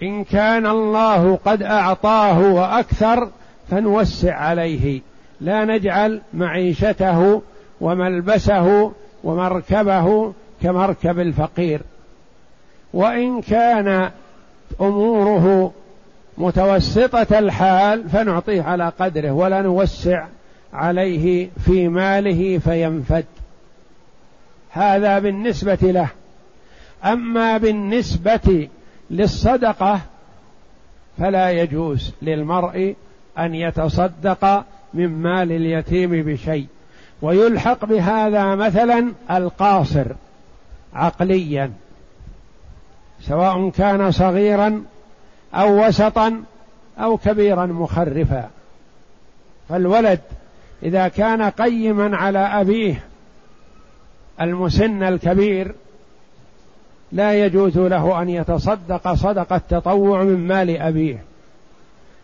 إن 0.02 0.24
كان 0.24 0.66
الله 0.66 1.38
قد 1.44 1.62
أعطاه 1.62 2.40
وأكثر 2.40 3.30
فنوسع 3.70 4.34
عليه. 4.34 5.00
لا 5.40 5.64
نجعل 5.64 6.20
معيشته 6.34 7.42
وملبسه 7.80 8.92
ومركبه 9.24 10.32
كمركب 10.62 11.18
الفقير. 11.20 11.80
وإن 12.94 13.40
كان 13.42 14.10
أموره 14.80 15.72
متوسطة 16.38 17.38
الحال 17.38 18.08
فنعطيه 18.08 18.62
على 18.62 18.92
قدره 18.98 19.30
ولا 19.30 19.62
نوسع 19.62 20.26
عليه 20.72 21.48
في 21.64 21.88
ماله 21.88 22.58
فينفد. 22.58 23.24
هذا 24.70 25.18
بالنسبة 25.18 25.78
له. 25.82 26.08
أما 27.04 27.58
بالنسبة 27.58 28.68
للصدقة 29.10 30.00
فلا 31.18 31.50
يجوز 31.50 32.12
للمرء 32.22 32.94
أن 33.38 33.54
يتصدق 33.54 34.64
من 34.94 35.08
مال 35.08 35.52
اليتيم 35.52 36.10
بشيء. 36.22 36.66
ويلحق 37.22 37.84
بهذا 37.84 38.54
مثلا 38.54 39.12
القاصر 39.30 40.06
عقليا. 40.94 41.70
سواء 43.28 43.70
كان 43.70 44.10
صغيرا 44.10 44.82
أو 45.54 45.86
وسطا 45.86 46.42
أو 46.98 47.16
كبيرا 47.16 47.66
مخرفا. 47.66 48.50
فالولد 49.68 50.20
إذا 50.82 51.08
كان 51.08 51.42
قيما 51.42 52.16
على 52.16 52.38
أبيه 52.38 53.04
المسن 54.40 55.02
الكبير 55.02 55.74
لا 57.12 57.44
يجوز 57.44 57.78
له 57.78 58.22
أن 58.22 58.28
يتصدق 58.28 59.14
صدقه 59.14 59.60
تطوع 59.68 60.22
من 60.22 60.46
مال 60.48 60.76
أبيه. 60.76 61.24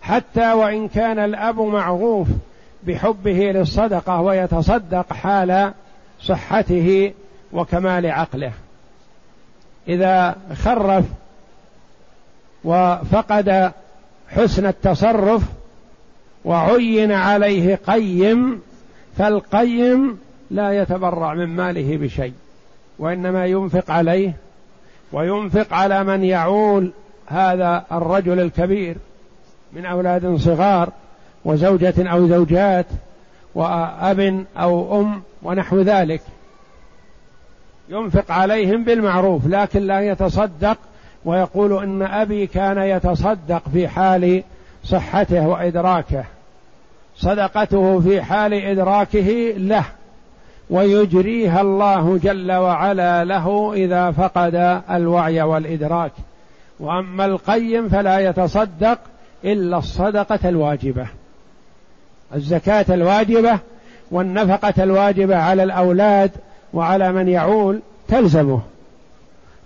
حتى 0.03 0.53
وإن 0.53 0.89
كان 0.89 1.19
الأب 1.19 1.61
معروف 1.61 2.29
بحبه 2.87 3.53
للصدقة 3.53 4.21
ويتصدق 4.21 5.13
حال 5.13 5.73
صحته 6.21 7.13
وكمال 7.53 8.07
عقله. 8.07 8.53
إذا 9.89 10.37
خرف 10.55 11.05
وفقد 12.65 13.73
حسن 14.29 14.67
التصرف 14.67 15.43
وعين 16.45 17.13
عليه 17.13 17.79
قيم 17.87 18.61
فالقيم 19.19 20.19
لا 20.51 20.83
يتبرع 20.83 21.35
من 21.35 21.47
ماله 21.47 21.97
بشيء 21.97 22.33
وإنما 22.99 23.47
ينفق 23.47 23.91
عليه 23.91 24.33
وينفق 25.13 25.75
على 25.75 26.05
من 26.05 26.25
يعول 26.25 26.93
هذا 27.27 27.85
الرجل 27.93 28.41
الكبير 28.41 28.97
من 29.73 29.87
أولاد 29.87 30.37
صغار 30.37 30.93
وزوجة 31.45 31.95
أو 31.99 32.29
زوجات 32.29 32.87
وأب 33.55 34.45
أو 34.57 35.01
أم 35.01 35.23
ونحو 35.43 35.81
ذلك. 35.81 36.23
ينفق 37.91 38.33
عليهم 38.33 38.85
بالمعروف 38.85 39.47
لكن 39.47 39.81
لا 39.81 40.01
يتصدق 40.01 40.79
ويقول 41.25 41.83
إن 41.83 42.03
أبي 42.03 42.47
كان 42.47 42.79
يتصدق 42.79 43.63
في 43.73 43.89
حال 43.89 44.43
صحته 44.85 45.49
وإدراكه 45.49 46.25
صدقته 47.17 48.01
في 48.01 48.23
حال 48.23 48.55
إدراكه 48.55 49.55
له 49.57 49.85
ويجريها 50.71 51.61
الله 51.61 52.19
جل 52.23 52.53
وعلا 52.53 53.25
له 53.25 53.73
إذا 53.75 54.11
فقد 54.11 54.83
الوعي 54.91 55.43
والإدراك. 55.43 56.13
وأما 56.81 57.25
القيم 57.25 57.89
فلا 57.89 58.19
يتصدق 58.19 58.99
إلا 59.45 59.79
الصدقة 59.79 60.49
الواجبة 60.49 61.07
الزكاة 62.35 62.87
الواجبة 62.91 63.59
والنفقة 64.11 64.83
الواجبة 64.83 65.37
على 65.37 65.63
الأولاد 65.63 66.31
وعلى 66.75 67.13
من 67.13 67.29
يعول 67.29 67.81
تلزمه. 68.09 68.61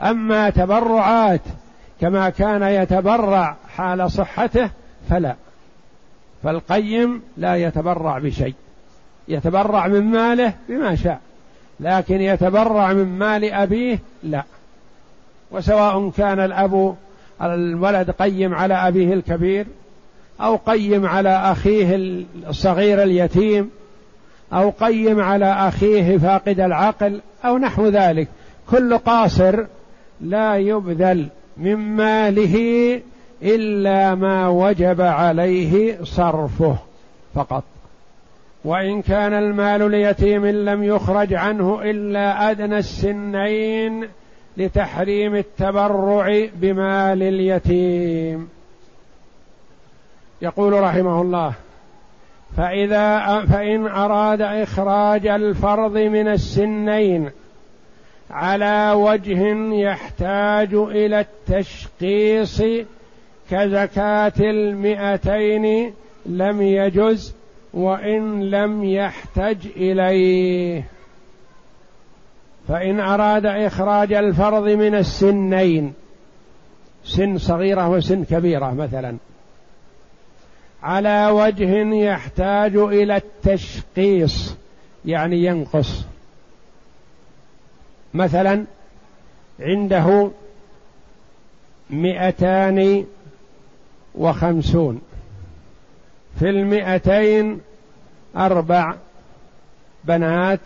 أما 0.03 0.51
تبرعات 0.51 1.41
كما 2.01 2.31
كان 2.31 2.63
يتبرع 2.63 3.57
حال 3.77 4.11
صحته 4.11 4.71
فلا. 5.11 5.35
فالقيم 6.43 7.23
لا 7.37 7.57
يتبرع 7.57 8.19
بشيء. 8.19 8.55
يتبرع 9.29 9.87
من 9.87 10.05
ماله 10.05 10.53
بما 10.69 10.95
شاء. 10.95 11.21
لكن 11.81 12.21
يتبرع 12.21 12.93
من 12.93 13.19
مال 13.19 13.45
أبيه 13.53 13.99
لا. 14.23 14.45
وسواء 15.51 16.11
كان 16.11 16.41
الأب 16.41 16.97
الولد 17.43 18.11
قيم 18.11 18.55
على 18.55 18.75
أبيه 18.75 19.15
الكبير 19.15 19.67
أو 20.41 20.57
قيم 20.57 21.07
على 21.07 21.29
أخيه 21.29 21.97
الصغير 22.49 23.03
اليتيم 23.03 23.71
أو 24.55 24.71
قيم 24.71 25.21
على 25.21 25.47
أخيه 25.47 26.19
فاقد 26.19 26.61
العقل 26.61 27.21
أو 27.45 27.59
نحو 27.59 27.89
ذلك. 27.89 28.29
كل 28.71 28.99
قاصر 28.99 29.65
لا 30.21 30.57
يبذل 30.57 31.29
من 31.57 31.77
ماله 31.77 33.01
إلا 33.43 34.15
ما 34.15 34.49
وجب 34.49 35.01
عليه 35.01 35.99
صرفه 36.03 36.77
فقط. 37.35 37.65
وإن 38.65 39.03
كان 39.03 39.33
المال 39.33 39.91
ليتيم 39.91 40.47
لم 40.47 40.85
يخرج 40.85 41.35
عنه 41.35 41.83
إلا 41.83 42.51
أدنى 42.51 42.79
السنين 42.79 44.09
لتحريم 44.57 45.35
التبرع 45.35 46.47
بمال 46.55 47.23
اليتيم. 47.23 48.49
يقول 50.43 50.73
رحمه 50.73 51.23
الله 51.23 51.53
فإذا 52.57 53.41
فإن 53.53 53.87
أراد 53.87 54.41
إخراج 54.43 55.27
الفرض 55.27 55.97
من 55.97 56.29
السنين 56.29 57.31
على 58.31 58.93
وجه 58.93 59.55
يحتاج 59.75 60.75
إلى 60.75 61.21
التشخيص 61.21 62.63
كزكاة 63.51 64.33
المئتين 64.41 65.95
لم 66.27 66.63
يجز 66.63 67.35
وإن 67.75 68.51
لم 68.51 68.85
يحتج 68.85 69.67
إليه. 69.77 70.85
فإن 72.69 73.01
أراد 73.01 73.47
إخراج 73.47 74.13
الفرض 74.13 74.69
من 74.69 74.95
السنين 74.95 75.93
سن 77.05 77.39
صغيرة 77.39 77.89
وسن 77.89 78.25
كبيرة 78.25 78.75
مثلا. 78.75 79.17
على 80.85 81.29
وجه 81.29 81.95
يحتاج 81.95 82.77
إلى 82.77 83.17
التشقيص 83.17 84.55
يعني 85.05 85.45
ينقص. 85.45 86.05
مثلا 88.15 88.65
عنده 89.61 90.31
مئتان 91.91 93.07
وخمسون. 94.15 95.01
في 96.39 96.51
المئتين 96.51 97.61
أربع 98.37 98.95
بنات 100.05 100.61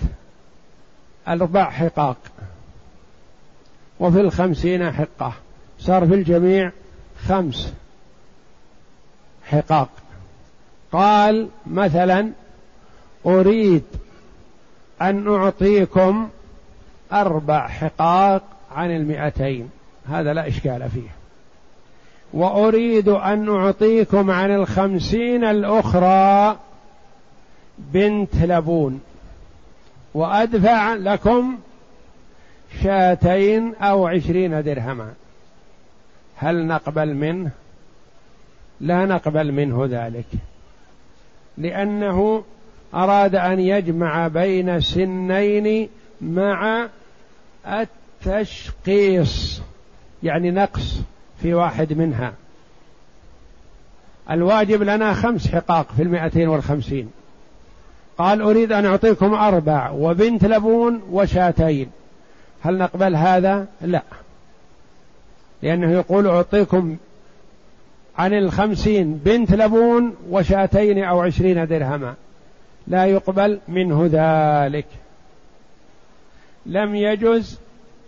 أربع 1.29 1.71
حقاق. 1.71 2.19
وفي 4.01 4.21
الخمسين 4.21 4.93
حقة. 4.93 5.33
صار 5.79 6.07
في 6.07 6.15
الجميع 6.15 6.73
خمس 7.29 7.75
حقاق. 9.45 9.89
قال 10.93 11.49
مثلا 11.67 12.31
أريد 13.27 13.83
أن 15.03 15.35
أعطيكم 15.35 16.29
أربع 17.13 17.69
حقاق 17.69 18.43
عن 18.75 18.91
المئتين 18.91 19.71
هذا 20.09 20.33
لا 20.33 20.49
إشكال 20.49 20.91
فيه. 20.91 21.09
وأريد 22.33 23.09
أن 23.09 23.49
أعطيكم 23.49 24.31
عن 24.31 24.55
الخمسين 24.55 25.45
الأخرى 25.45 26.57
بنت 27.79 28.37
لبون 28.37 29.01
وأدفع 30.15 30.95
لكم 30.95 31.59
شاتين 32.83 33.75
أو 33.75 34.07
عشرين 34.07 34.63
درهما. 34.63 35.13
هل 36.37 36.67
نقبل 36.67 37.15
منه؟ 37.15 37.51
لا 38.81 39.07
نقبل 39.07 39.53
منه 39.53 39.87
ذلك. 39.91 40.27
لأنه 41.59 42.45
أراد 42.95 43.35
أن 43.35 43.61
يجمع 43.61 44.29
بين 44.29 44.81
سنين 44.81 45.89
مع 46.21 46.89
التشقيص 47.67 49.61
يعني 50.23 50.51
نقص 50.51 51.01
في 51.43 51.55
واحد 51.55 51.93
منها. 51.93 52.33
الواجب 54.31 54.83
لنا 54.83 55.15
خمس 55.15 55.49
حقاق 55.49 55.87
في 55.97 56.03
المائتين 56.03 56.49
والخمسين. 56.49 57.11
قال 58.19 58.43
أريد 58.43 58.73
أن 58.73 58.87
أعطيكم 58.87 59.35
أربع 59.35 59.91
وبنت 59.91 60.45
لبون 60.45 61.03
وشاتين. 61.11 61.91
هل 62.63 62.79
نقبل 62.79 63.17
هذا؟ 63.17 63.67
لا. 63.81 64.03
لأنه 65.63 65.93
يقول 65.93 66.27
أعطيكم 66.27 66.97
عن 68.19 68.35
الخمسين 68.35 69.15
بنت 69.15 69.53
لبون 69.53 70.15
وشاتين 70.31 71.05
أو 71.05 71.21
عشرين 71.21 71.67
درهما. 71.67 72.15
لا 72.87 73.05
يقبل 73.05 73.61
منه 73.69 74.09
ذلك. 74.13 74.87
لم 76.67 76.95
يجز 76.95 77.61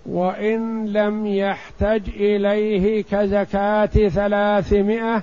وإن 0.06 0.86
لم 0.86 1.26
يحتج 1.26 2.08
إليه 2.08 3.02
كزكاة 3.02 4.08
ثلاثمائة 4.08 5.22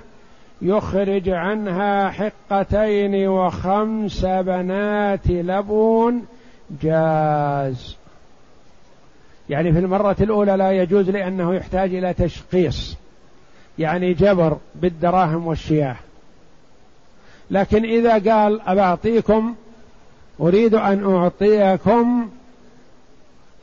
يخرج 0.62 1.28
عنها 1.28 2.10
حقتين 2.10 3.28
وخمس 3.28 4.24
بنات 4.24 5.26
لبون 5.26 6.24
جاز. 6.82 7.96
يعني 9.50 9.72
في 9.72 9.78
المرة 9.78 10.16
الأولى 10.20 10.56
لا 10.56 10.70
يجوز 10.70 11.10
لأنه 11.10 11.54
يحتاج 11.54 11.94
إلى 11.94 12.14
تشقيص 12.14 12.96
يعني 13.78 14.14
جبر 14.14 14.56
بالدراهم 14.74 15.46
والشياه. 15.46 15.96
لكن 17.50 17.84
إذا 17.84 18.32
قال 18.32 18.60
أبعطيكم 18.60 19.54
أريد 20.40 20.74
أن 20.74 21.14
أعطيكم 21.14 22.28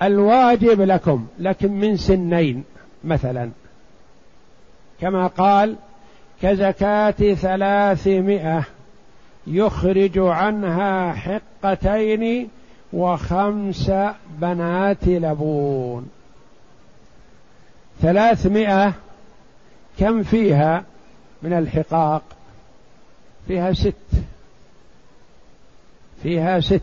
الواجب 0.03 0.81
لكم 0.81 1.27
لكن 1.39 1.71
من 1.71 1.97
سنين 1.97 2.63
مثلا. 3.03 3.49
كما 5.01 5.27
قال 5.27 5.75
كزكاة 6.41 7.33
ثلاثمائة 7.33 8.63
يخرج 9.47 10.17
عنها 10.17 11.13
حقتين 11.13 12.49
وخمس 12.93 13.91
بنات 14.39 15.07
لبون. 15.07 16.09
ثلاثمائة 18.01 18.93
كم 19.99 20.23
فيها 20.23 20.83
من 21.41 21.53
الحقاق؟ 21.53 22.23
فيها 23.47 23.73
ست. 23.73 23.93
فيها 26.23 26.59
ست. 26.59 26.81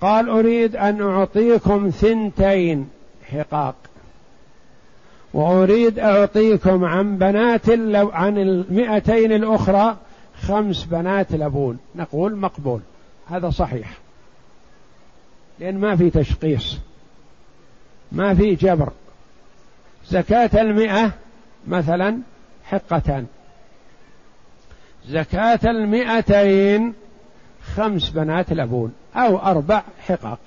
قال 0.00 0.28
أريد 0.28 0.76
أن 0.76 1.02
أعطيكم 1.02 1.90
ثنتين 1.90 2.88
حقاق. 3.30 3.74
وأريد 5.34 5.98
أعطيكم 5.98 6.84
عن 6.84 7.18
بنات 7.18 7.68
اللو 7.68 8.08
عن 8.08 8.38
المئتين 8.38 9.32
الأخرى 9.32 9.96
خمس 10.42 10.84
بنات 10.84 11.32
لبون. 11.32 11.78
نقول 11.94 12.36
مقبول. 12.36 12.80
هذا 13.28 13.50
صحيح. 13.50 13.98
لأن 15.60 15.78
ما 15.78 15.96
في 15.96 16.10
تشقيص 16.10 16.78
ما 18.12 18.34
في 18.34 18.54
جبر. 18.54 18.92
زكاة 20.08 20.50
المئة 20.62 21.10
مثلا 21.66 22.18
حقتان. 22.64 23.26
زكاة 25.08 25.60
المئتين 25.64 26.94
خمس 27.76 28.10
بنات 28.10 28.52
لبون 28.52 28.92
أو 29.16 29.38
أربع 29.38 29.82
حقق 30.08 30.38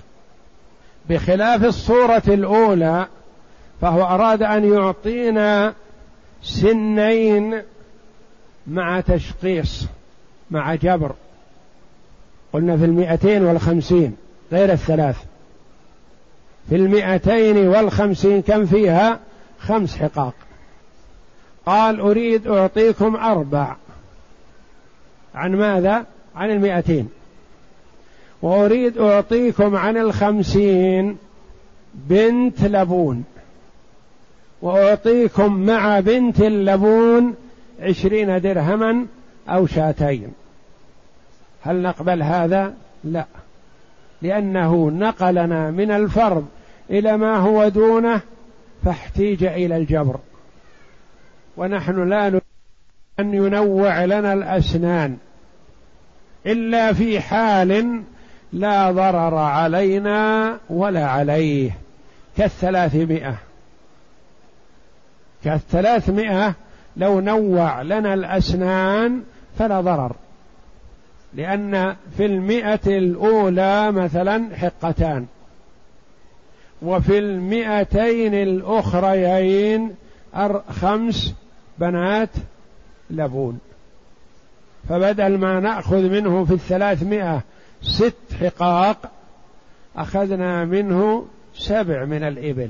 بخلاف 1.10 1.64
الصورة 1.64 2.24
الأولى 2.28 3.08
فهو 3.82 4.04
أراد 4.04 4.44
أن 4.44 4.74
يعطينا 4.74 5.74
سنين 6.42 7.62
مع 8.68 9.02
تشقيص 9.02 9.86
مع 10.52 10.76
جبر. 10.76 11.12
قلنا 12.54 12.78
في 12.78 12.86
المئتين 12.86 13.44
والخمسين 13.44 14.16
غير 14.52 14.72
الثلاث. 14.72 15.18
في 16.70 16.76
المئتين 16.76 17.68
والخمسين 17.68 18.42
كم 18.42 18.66
فيها؟ 18.66 19.20
خمس 19.68 19.98
حقاق. 19.98 20.34
قال 21.66 22.00
أريد 22.00 22.48
أعطيكم 22.48 23.16
أربع. 23.16 23.76
عن 25.36 25.56
ماذا؟ 25.56 26.06
عن 26.36 26.52
المئتين. 26.52 27.10
وأريد 28.42 28.98
أعطيكم 28.98 29.76
عن 29.76 29.98
الخمسين 29.98 31.18
بنت 31.94 32.64
لبون. 32.64 33.24
وأعطيكم 34.62 35.54
مع 35.54 36.00
بنت 36.00 36.42
اللبون 36.42 37.36
عشرين 37.80 38.42
درهما 38.42 39.06
أو 39.50 39.68
شاتين. 39.68 40.34
هل 41.62 41.82
نقبل 41.82 42.24
هذا؟ 42.24 42.74
لا. 43.04 43.26
لأنه 44.22 44.92
نقلنا 44.92 45.72
من 45.72 45.92
الفرض 45.92 46.46
إلى 46.90 47.18
ما 47.18 47.38
هو 47.38 47.68
دونه 47.68 48.22
فاحتيج 48.86 49.44
إلى 49.44 49.78
الجبر. 49.78 50.20
ونحن 51.58 52.10
لا 52.10 52.30
نريد 52.30 52.42
أن 53.20 53.34
ينوع 53.34 54.06
لنا 54.06 54.34
الأسنان 54.34 55.18
إلا 56.46 56.94
في 56.94 57.20
حال 57.20 58.02
لا 58.54 58.92
ضرر 58.92 59.36
علينا 59.36 60.58
ولا 60.70 61.06
عليه. 61.06 61.72
كالثلاثمائة. 62.38 63.36
كالثلاثمائة 65.44 66.54
لو 66.98 67.20
نوع 67.20 67.82
لنا 67.82 68.14
الأسنان 68.14 69.24
فلا 69.60 69.82
ضرر. 69.82 70.16
لأن 71.34 71.96
في 72.18 72.26
المئة 72.26 72.98
الأولى 72.98 73.92
مثلا 73.92 74.56
حقتان. 74.56 75.26
وفي 76.82 77.20
المئتين 77.20 78.34
الأخريين 78.34 79.96
خمس 80.70 81.34
بنات 81.78 82.30
لبون. 83.10 83.60
فبدل 84.90 85.38
ما 85.38 85.60
نأخذ 85.60 86.10
منه 86.10 86.46
في 86.46 86.54
الثلاثمائة 86.54 87.42
ست 87.82 88.34
حقاق 88.40 89.12
أخذنا 89.96 90.66
منه 90.66 91.26
سبع 91.56 92.06
من 92.06 92.24
الإبل. 92.24 92.70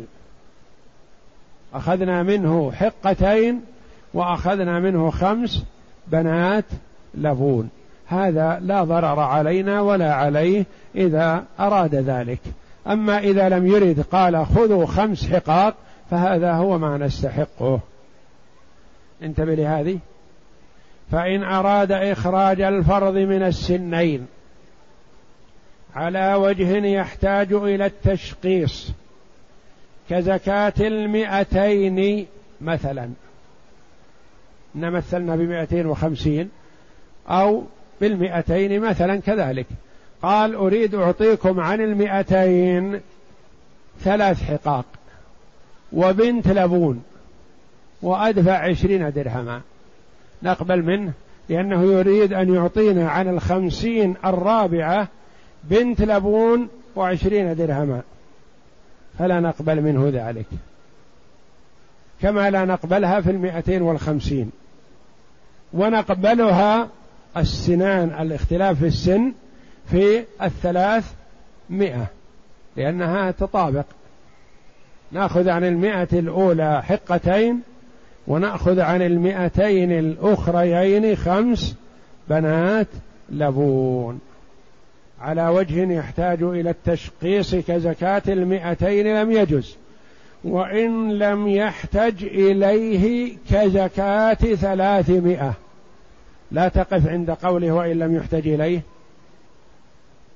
أخذنا 1.74 2.24
منه 2.24 2.72
حقتين 2.72 3.62
وأخذنا 4.13 4.80
منه 4.80 5.10
خمس 5.10 5.63
بنات 6.08 6.65
لبون. 7.15 7.70
هذا 8.08 8.60
لا 8.62 8.84
ضرر 8.84 9.20
علينا 9.20 9.82
ولا 9.82 10.13
عليه 10.13 10.65
إذا 10.96 11.44
أراد 11.60 11.96
ذلك. 11.96 12.39
أما 12.88 13.19
إذا 13.19 13.50
لم 13.50 13.67
يرد 13.67 14.02
قال 14.12 14.45
خذوا 14.45 14.86
خمس 14.86 15.30
حقاق 15.30 15.76
فهذا 16.12 16.54
هو 16.54 16.78
ما 16.78 16.98
نستحقه. 16.98 17.80
انتبه 19.21 19.56
لهذه. 19.56 20.00
فإن 21.12 21.43
أراد 21.43 21.91
إخراج 21.91 22.62
الفرض 22.62 23.13
من 23.13 23.43
السنين 23.43 24.28
على 25.95 26.34
وجه 26.34 26.86
يحتاج 26.86 27.54
إلى 27.54 27.86
التشقيص 27.86 28.91
كزكاة 30.10 30.74
المئتين 30.80 32.28
مثلا. 32.62 33.10
نمثلنا 34.76 35.36
بمئتين 35.36 35.86
وخمسين 35.86 36.50
أو 37.30 37.63
بالمئتين 38.02 38.82
مثلا 38.82 39.21
كذلك. 39.21 39.65
قال 40.21 40.56
أريد 40.56 40.95
أعطيكم 40.95 41.60
عن 41.60 41.82
المئتين 41.82 43.01
ثلاث 43.99 44.43
حقاق 44.43 44.86
وبنت 45.93 46.47
لبون 46.47 47.04
وأدفع 48.01 48.58
عشرين 48.69 49.12
درهما. 49.12 49.62
نقبل 50.43 50.84
منه 50.84 51.12
لأنه 51.49 51.84
يريد 51.84 52.34
أن 52.34 52.56
يعطينا 52.56 53.10
عن 53.10 53.30
الخمسين 53.30 54.15
الرابعة 54.25 55.08
بنت 55.63 56.01
لبون 56.01 56.67
وعشرين 56.95 57.56
درهما. 57.56 58.01
فلا 59.19 59.39
نقبل 59.39 59.82
منه 59.82 60.10
ذلك. 60.13 60.45
كما 62.21 62.49
لا 62.49 62.65
نقبلها 62.65 63.21
في 63.21 63.32
المئتين 63.32 63.82
والخمسين. 63.82 64.51
ونقبلها 65.73 66.89
السنان 67.38 68.21
الاختلاف 68.21 68.80
في 68.80 68.88
السن 68.88 69.34
في 69.91 70.24
الثلاث 70.41 71.13
مئة 71.69 72.08
لأنها 72.76 73.32
تطابق. 73.32 73.86
نأخذ 75.12 75.50
عن 75.50 75.63
المئة 75.63 76.08
الأولى 76.13 76.84
حقتين 76.84 77.62
ونأخذ 78.28 78.80
عن 78.80 79.02
المئتين 79.02 79.91
الأخريين 79.91 81.15
خمس 81.15 81.76
بنات 82.30 82.88
لبون. 83.30 84.19
على 85.21 85.48
وجه 85.48 85.93
يحتاج 85.93 86.43
إلى 86.43 86.69
التشقيص 86.69 87.56
كزكاة 87.56 88.21
المئتين 88.28 89.21
لم 89.21 89.32
يجز 89.32 89.78
وإن 90.43 91.12
لم 91.12 91.48
يحتج 91.48 92.24
إليه 92.24 93.36
كزكاة 93.50 94.34
ثلاثمائة 94.34 95.54
لا 96.52 96.67
تقف 96.67 97.08
عند 97.08 97.32
قوله 97.32 97.71
وإن 97.71 98.00
لم 98.00 98.15
يحتج 98.15 98.48
إليه. 98.48 98.82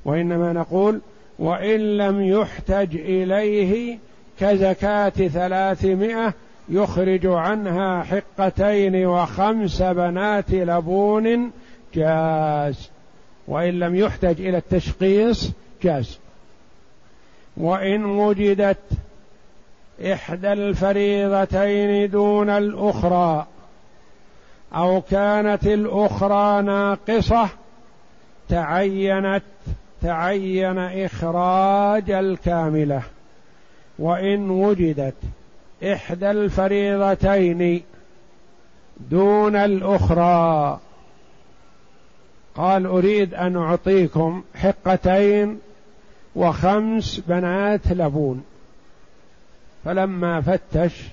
وإنما 0.05 0.53
نقول 0.53 1.01
وإن 1.39 1.97
لم 1.97 2.21
يحتج 2.21 2.95
إليه 2.95 3.97
كزكاة 4.39 5.09
ثلاثمائة 5.09 6.33
يخرج 6.69 7.25
عنها 7.25 8.03
حقتين 8.03 9.05
وخمس 9.05 9.81
بنات 9.81 10.51
لبون 10.51 11.51
جاز. 11.93 12.89
وإن 13.47 13.79
لم 13.79 13.95
يحتج 13.95 14.41
إلى 14.41 14.57
التشقيص 14.57 15.51
جاز. 15.83 16.19
وإن 17.57 18.05
وجدت 18.05 18.77
إحدى 20.13 20.53
الفريضتين 20.53 22.09
دون 22.09 22.49
الأخرى 22.49 23.47
أو 24.75 25.01
كانت 25.01 25.67
الأخرى 25.67 26.62
ناقصة 26.62 27.49
تعينت 28.49 29.43
تعين 30.01 30.77
إخراج 30.77 32.12
الكاملة 32.12 33.01
وإن 33.99 34.49
وجدت 34.49 35.15
إحدى 35.83 36.31
الفريضتين 36.31 37.83
دون 38.99 39.55
الأخرى. 39.55 40.79
قال 42.55 42.85
أريد 42.85 43.33
أن 43.33 43.55
أعطيكم 43.57 44.43
حقتين 44.55 45.59
وخمس 46.35 47.19
بنات 47.27 47.88
لبون. 47.88 48.43
فلما 49.85 50.41
فتش 50.41 51.03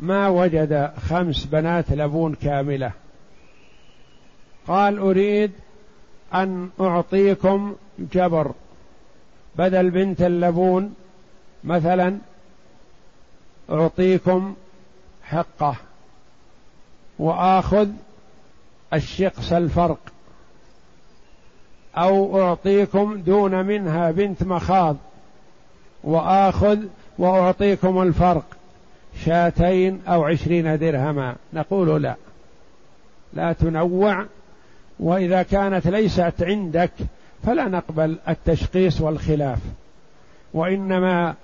ما 0.00 0.28
وجد 0.28 0.90
خمس 1.08 1.44
بنات 1.44 1.92
لبون 1.92 2.34
كاملة. 2.34 2.92
قال 4.68 4.98
أريد 4.98 5.52
أن 6.34 6.70
أعطيكم 6.80 7.76
جبر. 7.98 8.52
بدل 9.56 9.90
بنت 9.90 10.22
اللبون 10.22 10.94
مثلا 11.64 12.18
أعطيكم 13.70 14.54
حقة. 15.22 15.76
وآخذ 17.18 17.88
الشقص 18.94 19.52
الفرق. 19.52 19.98
أو 21.96 22.42
أعطيكم 22.42 23.22
دون 23.26 23.66
منها 23.66 24.10
بنت 24.10 24.42
مخاض. 24.42 24.96
وآخذ 26.04 26.78
وأعطيكم 27.18 28.02
الفرق. 28.02 28.44
شاتين 29.24 30.02
أو 30.08 30.24
عشرين 30.24 30.78
درهما. 30.78 31.36
نقول 31.52 32.02
لا. 32.02 32.14
لا 33.32 33.52
تنوع. 33.52 34.26
وإذا 35.00 35.42
كانت 35.42 35.86
ليست 35.86 36.34
عندك 36.42 36.90
فلا 37.46 37.68
نقبل 37.68 38.18
التشخيص 38.28 39.00
والخلاف. 39.00 39.58
وإنما 40.54 41.34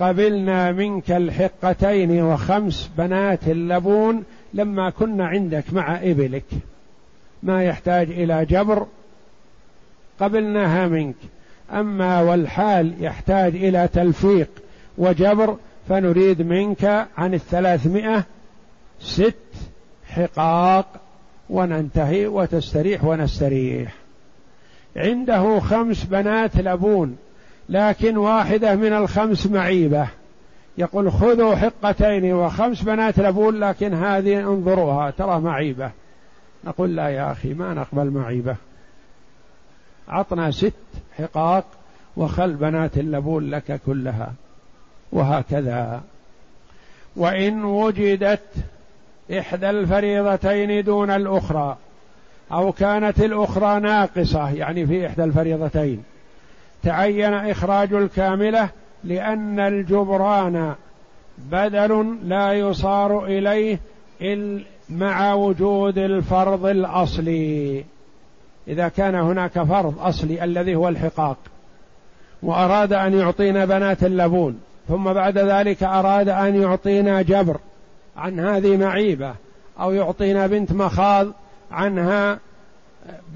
قبلنا 0.00 0.72
منك 0.72 1.10
الحقتين 1.10 2.22
وخمس 2.22 2.90
بنات 2.98 3.48
اللبون 3.48 4.24
لما 4.54 4.90
كنا 4.90 5.26
عندك 5.26 5.64
مع 5.72 5.96
إبلك. 6.02 6.44
ما 7.42 7.64
يحتاج 7.64 8.10
إلى 8.10 8.44
جبر 8.44 8.86
قبلناها 10.20 10.88
منك. 10.88 11.16
أما 11.72 12.20
والحال 12.20 12.94
يحتاج 13.00 13.54
إلى 13.54 13.88
تلفيق 13.92 14.48
وجبر 14.98 15.56
فنريد 15.88 16.42
منك 16.42 17.06
عن 17.16 17.34
الثلاثمائة 17.34 18.24
ست 19.00 19.34
حقاق 20.08 21.00
وننتهي 21.50 22.26
وتستريح 22.26 23.04
ونستريح. 23.04 23.94
عنده 24.96 25.60
خمس 25.60 26.04
بنات 26.04 26.56
لبون 26.56 27.16
لكن 27.68 28.16
واحدة 28.16 28.74
من 28.74 28.92
الخمس 28.92 29.46
معيبة. 29.46 30.08
يقول 30.78 31.12
خذوا 31.12 31.54
حقتين 31.54 32.32
وخمس 32.32 32.82
بنات 32.82 33.18
لبون 33.18 33.60
لكن 33.60 33.94
هذه 33.94 34.40
انظروها 34.40 35.10
ترى 35.10 35.40
معيبة. 35.40 35.90
نقول 36.64 36.96
لا 36.96 37.08
يا 37.08 37.32
أخي 37.32 37.54
ما 37.54 37.74
نقبل 37.74 38.10
معيبة. 38.10 38.56
عطنا 40.08 40.50
ست 40.50 40.72
حقاق 41.18 41.64
وخل 42.16 42.52
بنات 42.52 42.98
اللبون 42.98 43.50
لك 43.50 43.80
كلها. 43.86 44.32
وهكذا. 45.12 46.02
وإن 47.16 47.64
وجدت 47.64 48.54
إحدى 49.38 49.70
الفريضتين 49.70 50.84
دون 50.84 51.10
الأخرى 51.10 51.76
أو 52.52 52.72
كانت 52.72 53.20
الأخرى 53.20 53.80
ناقصة 53.80 54.50
يعني 54.50 54.86
في 54.86 55.06
إحدى 55.06 55.24
الفريضتين. 55.24 56.02
تعين 56.82 57.34
إخراج 57.34 57.92
الكاملة 57.92 58.68
لأن 59.04 59.60
الجبران 59.60 60.74
بدل 61.38 62.18
لا 62.24 62.52
يصار 62.52 63.24
إليه 63.24 63.78
مع 64.90 65.34
وجود 65.34 65.98
الفرض 65.98 66.66
الأصلي. 66.66 67.84
إذا 68.68 68.88
كان 68.88 69.14
هناك 69.14 69.62
فرض 69.62 69.94
أصلي 70.00 70.44
الذي 70.44 70.74
هو 70.74 70.88
الحقاق 70.88 71.36
وأراد 72.42 72.92
أن 72.92 73.18
يعطينا 73.18 73.64
بنات 73.64 74.04
اللبون 74.04 74.60
ثم 74.88 75.12
بعد 75.12 75.38
ذلك 75.38 75.82
أراد 75.82 76.28
أن 76.28 76.62
يعطينا 76.62 77.22
جبر 77.22 77.56
عن 78.16 78.40
هذه 78.40 78.76
معيبة 78.76 79.34
أو 79.80 79.92
يعطينا 79.92 80.46
بنت 80.46 80.72
مخاض 80.72 81.26
عنها 81.70 82.38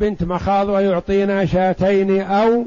بنت 0.01 0.25
مخاض 0.25 0.69
ويعطينا 0.69 1.45
شاتين 1.45 2.23
أو 2.23 2.65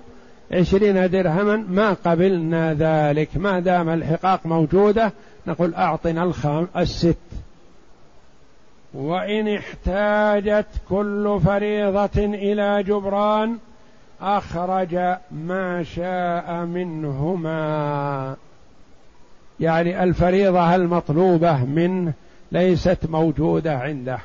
عشرين 0.52 1.10
درهما. 1.10 1.58
ما 1.58 1.94
قبلنا 1.94 2.74
ذلك 2.74 3.30
ما 3.38 3.60
دام 3.60 3.90
الحقاق 3.90 4.46
موجودة 4.46 5.12
نقول 5.48 5.74
أعطنا 5.74 6.24
الخام 6.24 6.68
الست. 6.78 7.18
وإن 8.94 9.48
احتاجت 9.48 10.68
كل 10.90 11.40
فريضة 11.46 12.10
إلى 12.18 12.84
جبران 12.84 13.58
أخرج 14.22 14.96
ما 15.32 15.84
شاء 15.84 16.66
منهما. 16.66 18.36
يعني 19.60 20.04
الفريضة 20.04 20.76
المطلوبة 20.76 21.66
منه 21.66 22.14
ليست 22.52 22.98
موجودة 23.10 23.78
عنده. 23.78 24.20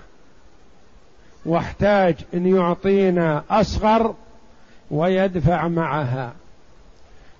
واحتاج 1.46 2.14
إن 2.34 2.56
يعطينا 2.56 3.42
أصغر 3.50 4.14
ويدفع 4.90 5.68
معها. 5.68 6.32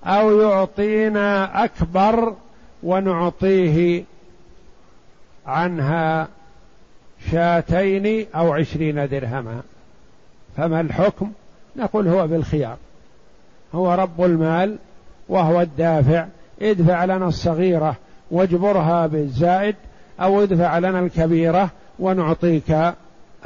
أو 0.05 0.41
يعطينا 0.41 1.65
أكبر 1.65 2.35
ونعطيه 2.83 4.05
عنها 5.47 6.29
شاتين 7.31 8.27
أو 8.35 8.53
عشرين 8.53 9.09
درهما. 9.09 9.61
فما 10.57 10.81
الحكم؟ 10.81 11.33
نقول 11.77 12.09
هو 12.09 12.27
بالخيار. 12.27 12.77
هو 13.75 13.95
رب 13.95 14.25
المال 14.25 14.79
وهو 15.29 15.61
الدافع. 15.61 16.27
ادفع 16.63 17.05
لنا 17.05 17.29
الصغيرة 17.29 17.97
واجبرها 18.31 19.07
بالزائد 19.07 19.77
أو 20.21 20.43
ادفع 20.43 20.79
لنا 20.79 21.01
الكبيرة 21.01 21.71
ونعطيك 21.99 22.77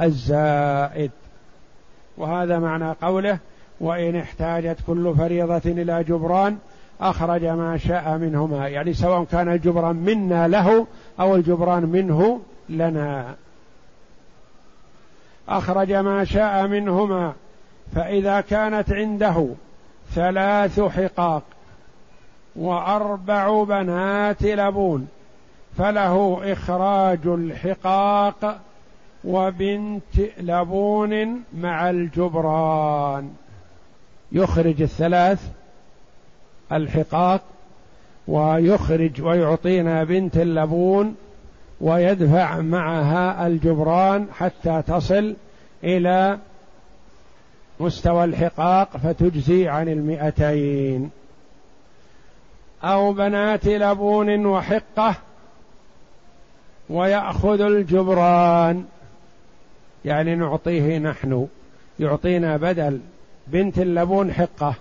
الزائد. 0.01 1.11
وهذا 2.17 2.59
معنى 2.59 2.91
قوله 3.01 3.37
وإن 3.79 4.15
احتاجت 4.15 4.77
كل 4.87 5.15
فريضة 5.17 5.61
إلى 5.65 6.03
جبران 6.03 6.57
أخرج 7.01 7.45
ما 7.45 7.77
شاء 7.77 8.17
منهما. 8.17 8.67
يعني 8.67 8.93
سواء 8.93 9.23
كان 9.23 9.49
الجبران 9.49 9.95
منا 9.95 10.47
له 10.47 10.87
أو 11.19 11.35
الجبران 11.35 11.83
منه 11.85 12.41
لنا. 12.69 13.35
أخرج 15.49 15.93
ما 15.93 16.23
شاء 16.23 16.67
منهما. 16.67 17.33
فإذا 17.95 18.41
كانت 18.41 18.91
عنده 18.91 19.47
ثلاث 20.15 20.79
حقاق 20.79 21.43
وأربع 22.55 23.63
بنات 23.63 24.43
لبون 24.43 25.07
فله 25.77 26.39
إخراج 26.53 27.19
الحقاق 27.25 28.59
وبنت 29.23 30.19
لبون 30.39 31.43
مع 31.57 31.89
الجبران. 31.89 33.31
يخرج 34.31 34.81
الثلاث 34.81 35.47
الحقاق 36.71 37.41
ويخرج 38.27 39.21
ويعطينا 39.21 40.03
بنت 40.03 40.37
اللبون 40.37 41.15
ويدفع 41.81 42.61
معها 42.61 43.47
الجبران 43.47 44.27
حتى 44.33 44.81
تصل 44.87 45.35
إلى 45.83 46.37
مستوى 47.79 48.23
الحقاق 48.23 48.97
فتجزي 48.97 49.67
عن 49.67 49.89
المئتين. 49.89 51.09
أو 52.83 53.13
بنات 53.13 53.65
لبون 53.65 54.45
وحقة 54.45 55.15
ويأخذ 56.89 57.61
الجبران. 57.61 58.85
يعني 60.05 60.35
نعطيه 60.35 60.97
نحن 60.97 61.47
يعطينا 61.99 62.57
بدل 62.57 62.99
بنت 63.47 63.79
اللبون 63.79 64.33
حقة 64.33 64.73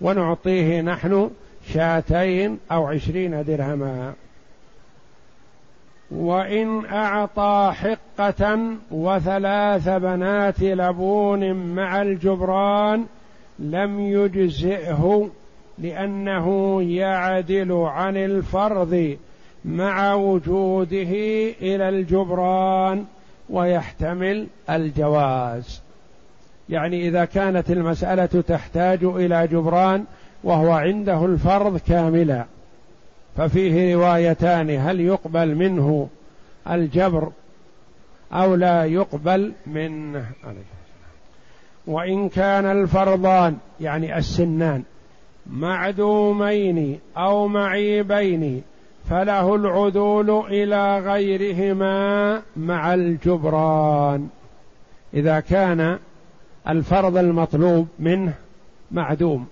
ونعطيه 0.00 0.80
نحن 0.80 1.30
شاتين 1.72 2.58
أو 2.72 2.86
عشرين 2.86 3.44
درهما. 3.44 4.14
وإن 6.10 6.84
أعطى 6.84 7.72
حقة 7.74 8.58
وثلاث 8.90 9.88
بنات 9.88 10.62
لبون 10.62 11.52
مع 11.74 12.02
الجبران 12.02 13.06
لم 13.58 14.00
يجزئه 14.00 15.30
لأنه 15.78 16.82
يعدل 16.82 17.72
عن 17.72 18.16
الفرض 18.16 19.16
مع 19.64 20.14
وجوده 20.14 21.12
إلى 21.62 21.88
الجبران 21.88 23.04
ويحتمل 23.50 24.46
الجواز. 24.70 25.82
يعني 26.68 27.08
إذا 27.08 27.24
كانت 27.24 27.70
المسألة 27.70 28.26
تحتاج 28.26 29.04
إلى 29.04 29.46
جبران 29.46 30.04
وهو 30.44 30.72
عنده 30.72 31.24
الفرض 31.24 31.78
كاملا 31.78 32.44
ففيه 33.36 33.94
روايتان 33.94 34.70
هل 34.70 35.00
يقبل 35.00 35.54
منه 35.54 36.08
الجبر 36.70 37.32
أو 38.32 38.54
لا 38.54 38.84
يقبل 38.84 39.52
منه. 39.66 40.26
وإن 41.86 42.28
كان 42.28 42.66
الفرضان 42.66 43.56
يعني 43.80 44.18
السنان 44.18 44.82
معدومين 45.50 47.00
أو 47.16 47.48
معيبين 47.48 48.62
فله 49.10 49.54
العدول 49.54 50.30
إلى 50.30 50.98
غيرهما 50.98 52.42
مع 52.56 52.94
الجبران. 52.94 54.28
إذا 55.14 55.40
كان 55.40 55.98
الفرض 56.68 57.16
المطلوب 57.16 57.88
منه 57.98 58.34
معدوم 58.90 59.46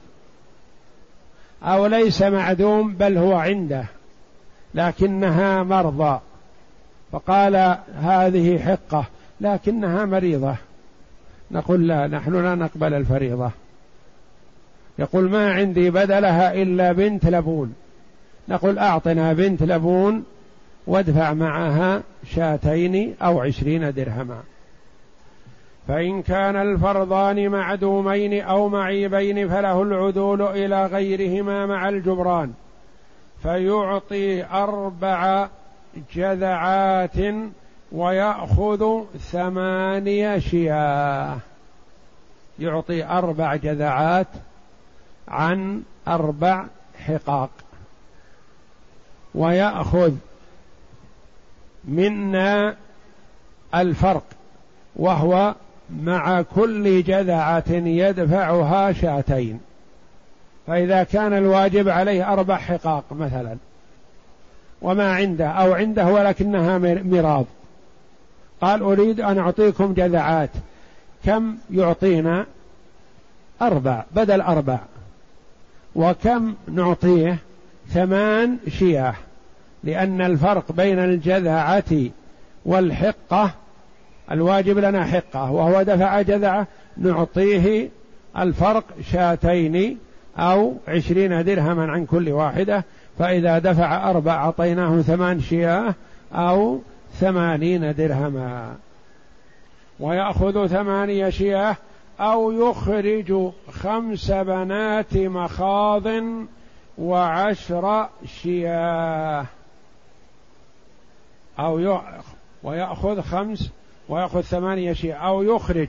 أو 1.63 1.87
ليس 1.87 2.23
معدوم 2.23 2.95
بل 2.95 3.19
هو 3.19 3.35
عنده 3.35 3.85
لكنها 4.75 5.63
مرضى. 5.63 6.21
فقال 7.13 7.79
هذه 7.95 8.59
حقة 8.59 9.05
لكنها 9.41 10.05
مريضة. 10.05 10.57
نقول 11.51 11.89
لا 11.89 12.07
نحن 12.07 12.43
لا 12.43 12.55
نقبل 12.55 12.95
الفريضة. 12.95 13.51
يقول 14.99 15.31
ما 15.31 15.53
عندي 15.53 15.91
بدلها 15.91 16.55
إلا 16.55 16.93
بنت 16.93 17.27
لبون. 17.27 17.75
نقول 18.49 18.79
أعطنا 18.79 19.33
بنت 19.33 19.63
لبون 19.63 20.25
وادفع 20.87 21.33
معها 21.33 22.03
شاتين 22.27 23.15
أو 23.23 23.41
عشرين 23.41 23.93
درهما. 23.93 24.41
فإن 25.89 26.23
كان 26.23 26.57
الفرضان 26.57 27.49
معدومين 27.49 28.43
أو 28.43 28.69
معيبين 28.69 29.49
فله 29.49 29.83
العدول 29.83 30.43
إلى 30.43 30.87
غيرهما 30.87 31.67
مع 31.67 31.89
الجبران. 31.89 32.53
فيعطي 33.43 34.45
أربع 34.45 35.49
جذعات 36.15 37.17
ويأخذ 37.93 39.03
ثمانية 39.19 40.39
شياه. 40.39 41.37
يعطي 42.59 43.05
أربع 43.05 43.57
جذعات 43.57 44.27
عن 45.29 45.83
أربع 46.09 46.65
حقاق. 47.07 47.51
ويأخذ 49.35 50.13
منا 51.85 52.77
الفرق 53.75 54.25
وهو 54.97 55.55
مع 56.03 56.43
كل 56.43 57.03
جذعة 57.03 57.71
يدفعها 57.73 58.93
شاتين. 58.93 59.61
فإذا 60.67 61.03
كان 61.03 61.33
الواجب 61.33 61.89
عليه 61.89 62.33
أربع 62.33 62.57
حقاق 62.57 63.05
مثلا 63.11 63.57
وما 64.83 65.15
عنده 65.15 65.47
أو 65.47 65.73
عنده 65.73 66.07
ولكنها 66.07 66.79
مراض 66.79 67.47
قال 68.61 68.83
أريد 68.83 69.21
أن 69.21 69.39
أعطيكم 69.39 69.95
جذعات 69.95 70.51
كم 71.25 71.57
يعطينا؟ 71.71 72.47
أربع 73.63 74.05
بدل 74.13 74.41
أربع. 74.41 74.79
وكم 75.97 76.55
نعطيه 76.69 77.39
ثمان 77.89 78.57
شياه 78.69 79.15
لأن 79.85 80.21
الفرق 80.21 80.73
بين 80.73 80.99
الجذعة 80.99 82.11
والحقة 82.65 83.51
الواجب 84.31 84.79
لنا 84.79 85.05
حقة 85.05 85.51
وهو 85.51 85.83
دفع 85.83 86.23
جذعه 86.23 86.67
نعطيه 86.97 87.89
الفرق 88.39 88.85
شاتين 89.13 89.99
أو 90.39 90.75
عشرين 90.89 91.45
درهما 91.45 91.93
عن 91.93 92.07
كل 92.07 92.29
واحدة 92.29 92.85
فإذا 93.19 93.59
دفع 93.59 94.11
أربع 94.11 94.33
أعطيناه 94.33 95.03
ثمان 95.03 95.41
شياه 95.41 95.95
أو 96.33 96.81
ثمانين 97.21 97.95
درهما. 97.95 98.75
ويأخذ 100.01 100.67
ثمانية 100.67 101.31
شياه 101.31 101.77
أو 102.21 102.53
يخرج 102.53 103.53
خمس 103.71 104.31
بنات 104.31 105.17
مخاض 105.17 106.23
وعشر 106.99 108.09
شياه. 108.27 109.47
أو 111.59 112.01
ويأخذ 112.63 113.21
خمس 113.21 113.71
ويأخذ 114.09 114.41
ثمانية 114.41 114.93
شيء 114.93 115.17
أو 115.17 115.43
يخرج 115.43 115.89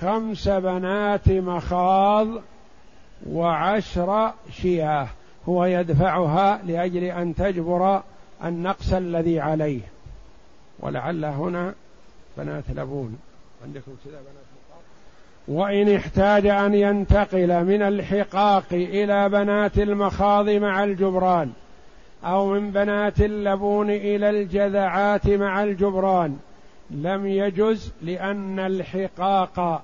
خمس 0.00 0.48
بنات 0.48 1.28
مخاض 1.28 2.28
وعشر 3.26 4.32
شياه. 4.50 5.08
هو 5.48 5.64
يدفعها 5.64 6.60
لأجل 6.66 7.04
أن 7.04 7.34
تجبر 7.34 8.02
النقص 8.44 8.92
الذي 8.92 9.40
عليه. 9.40 9.80
ولعل 10.80 11.24
هنا 11.24 11.74
بنات 12.36 12.64
لبون 12.70 13.18
عندكم 13.64 13.92
كذا 14.04 14.20
بنات؟ 14.20 14.53
وإن 15.48 15.94
احتاج 15.94 16.46
أن 16.46 16.74
ينتقل 16.74 17.64
من 17.64 17.82
الحقاق 17.82 18.64
إلى 18.72 19.28
بنات 19.28 19.78
المخاض 19.78 20.48
مع 20.48 20.84
الجبران 20.84 21.50
أو 22.24 22.46
من 22.46 22.70
بنات 22.70 23.20
اللبون 23.20 23.90
إلى 23.90 24.30
الجذعات 24.30 25.28
مع 25.28 25.62
الجبران 25.62 26.36
لم 26.90 27.26
يجز 27.26 27.92
لأن 28.02 28.58
الحقاق 28.58 29.82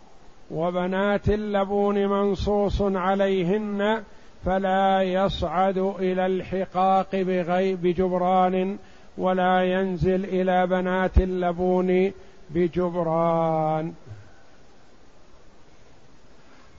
وبنات 0.50 1.28
اللبون 1.28 2.06
منصوص 2.06 2.82
عليهن 2.82 4.02
فلا 4.44 5.02
يصعد 5.02 5.78
إلى 5.78 6.26
الحقاق 6.26 7.08
بغي 7.12 7.74
بجبران 7.74 8.76
ولا 9.18 9.62
ينزل 9.64 10.24
إلى 10.24 10.66
بنات 10.66 11.18
اللبون 11.18 12.12
بجبران. 12.50 13.92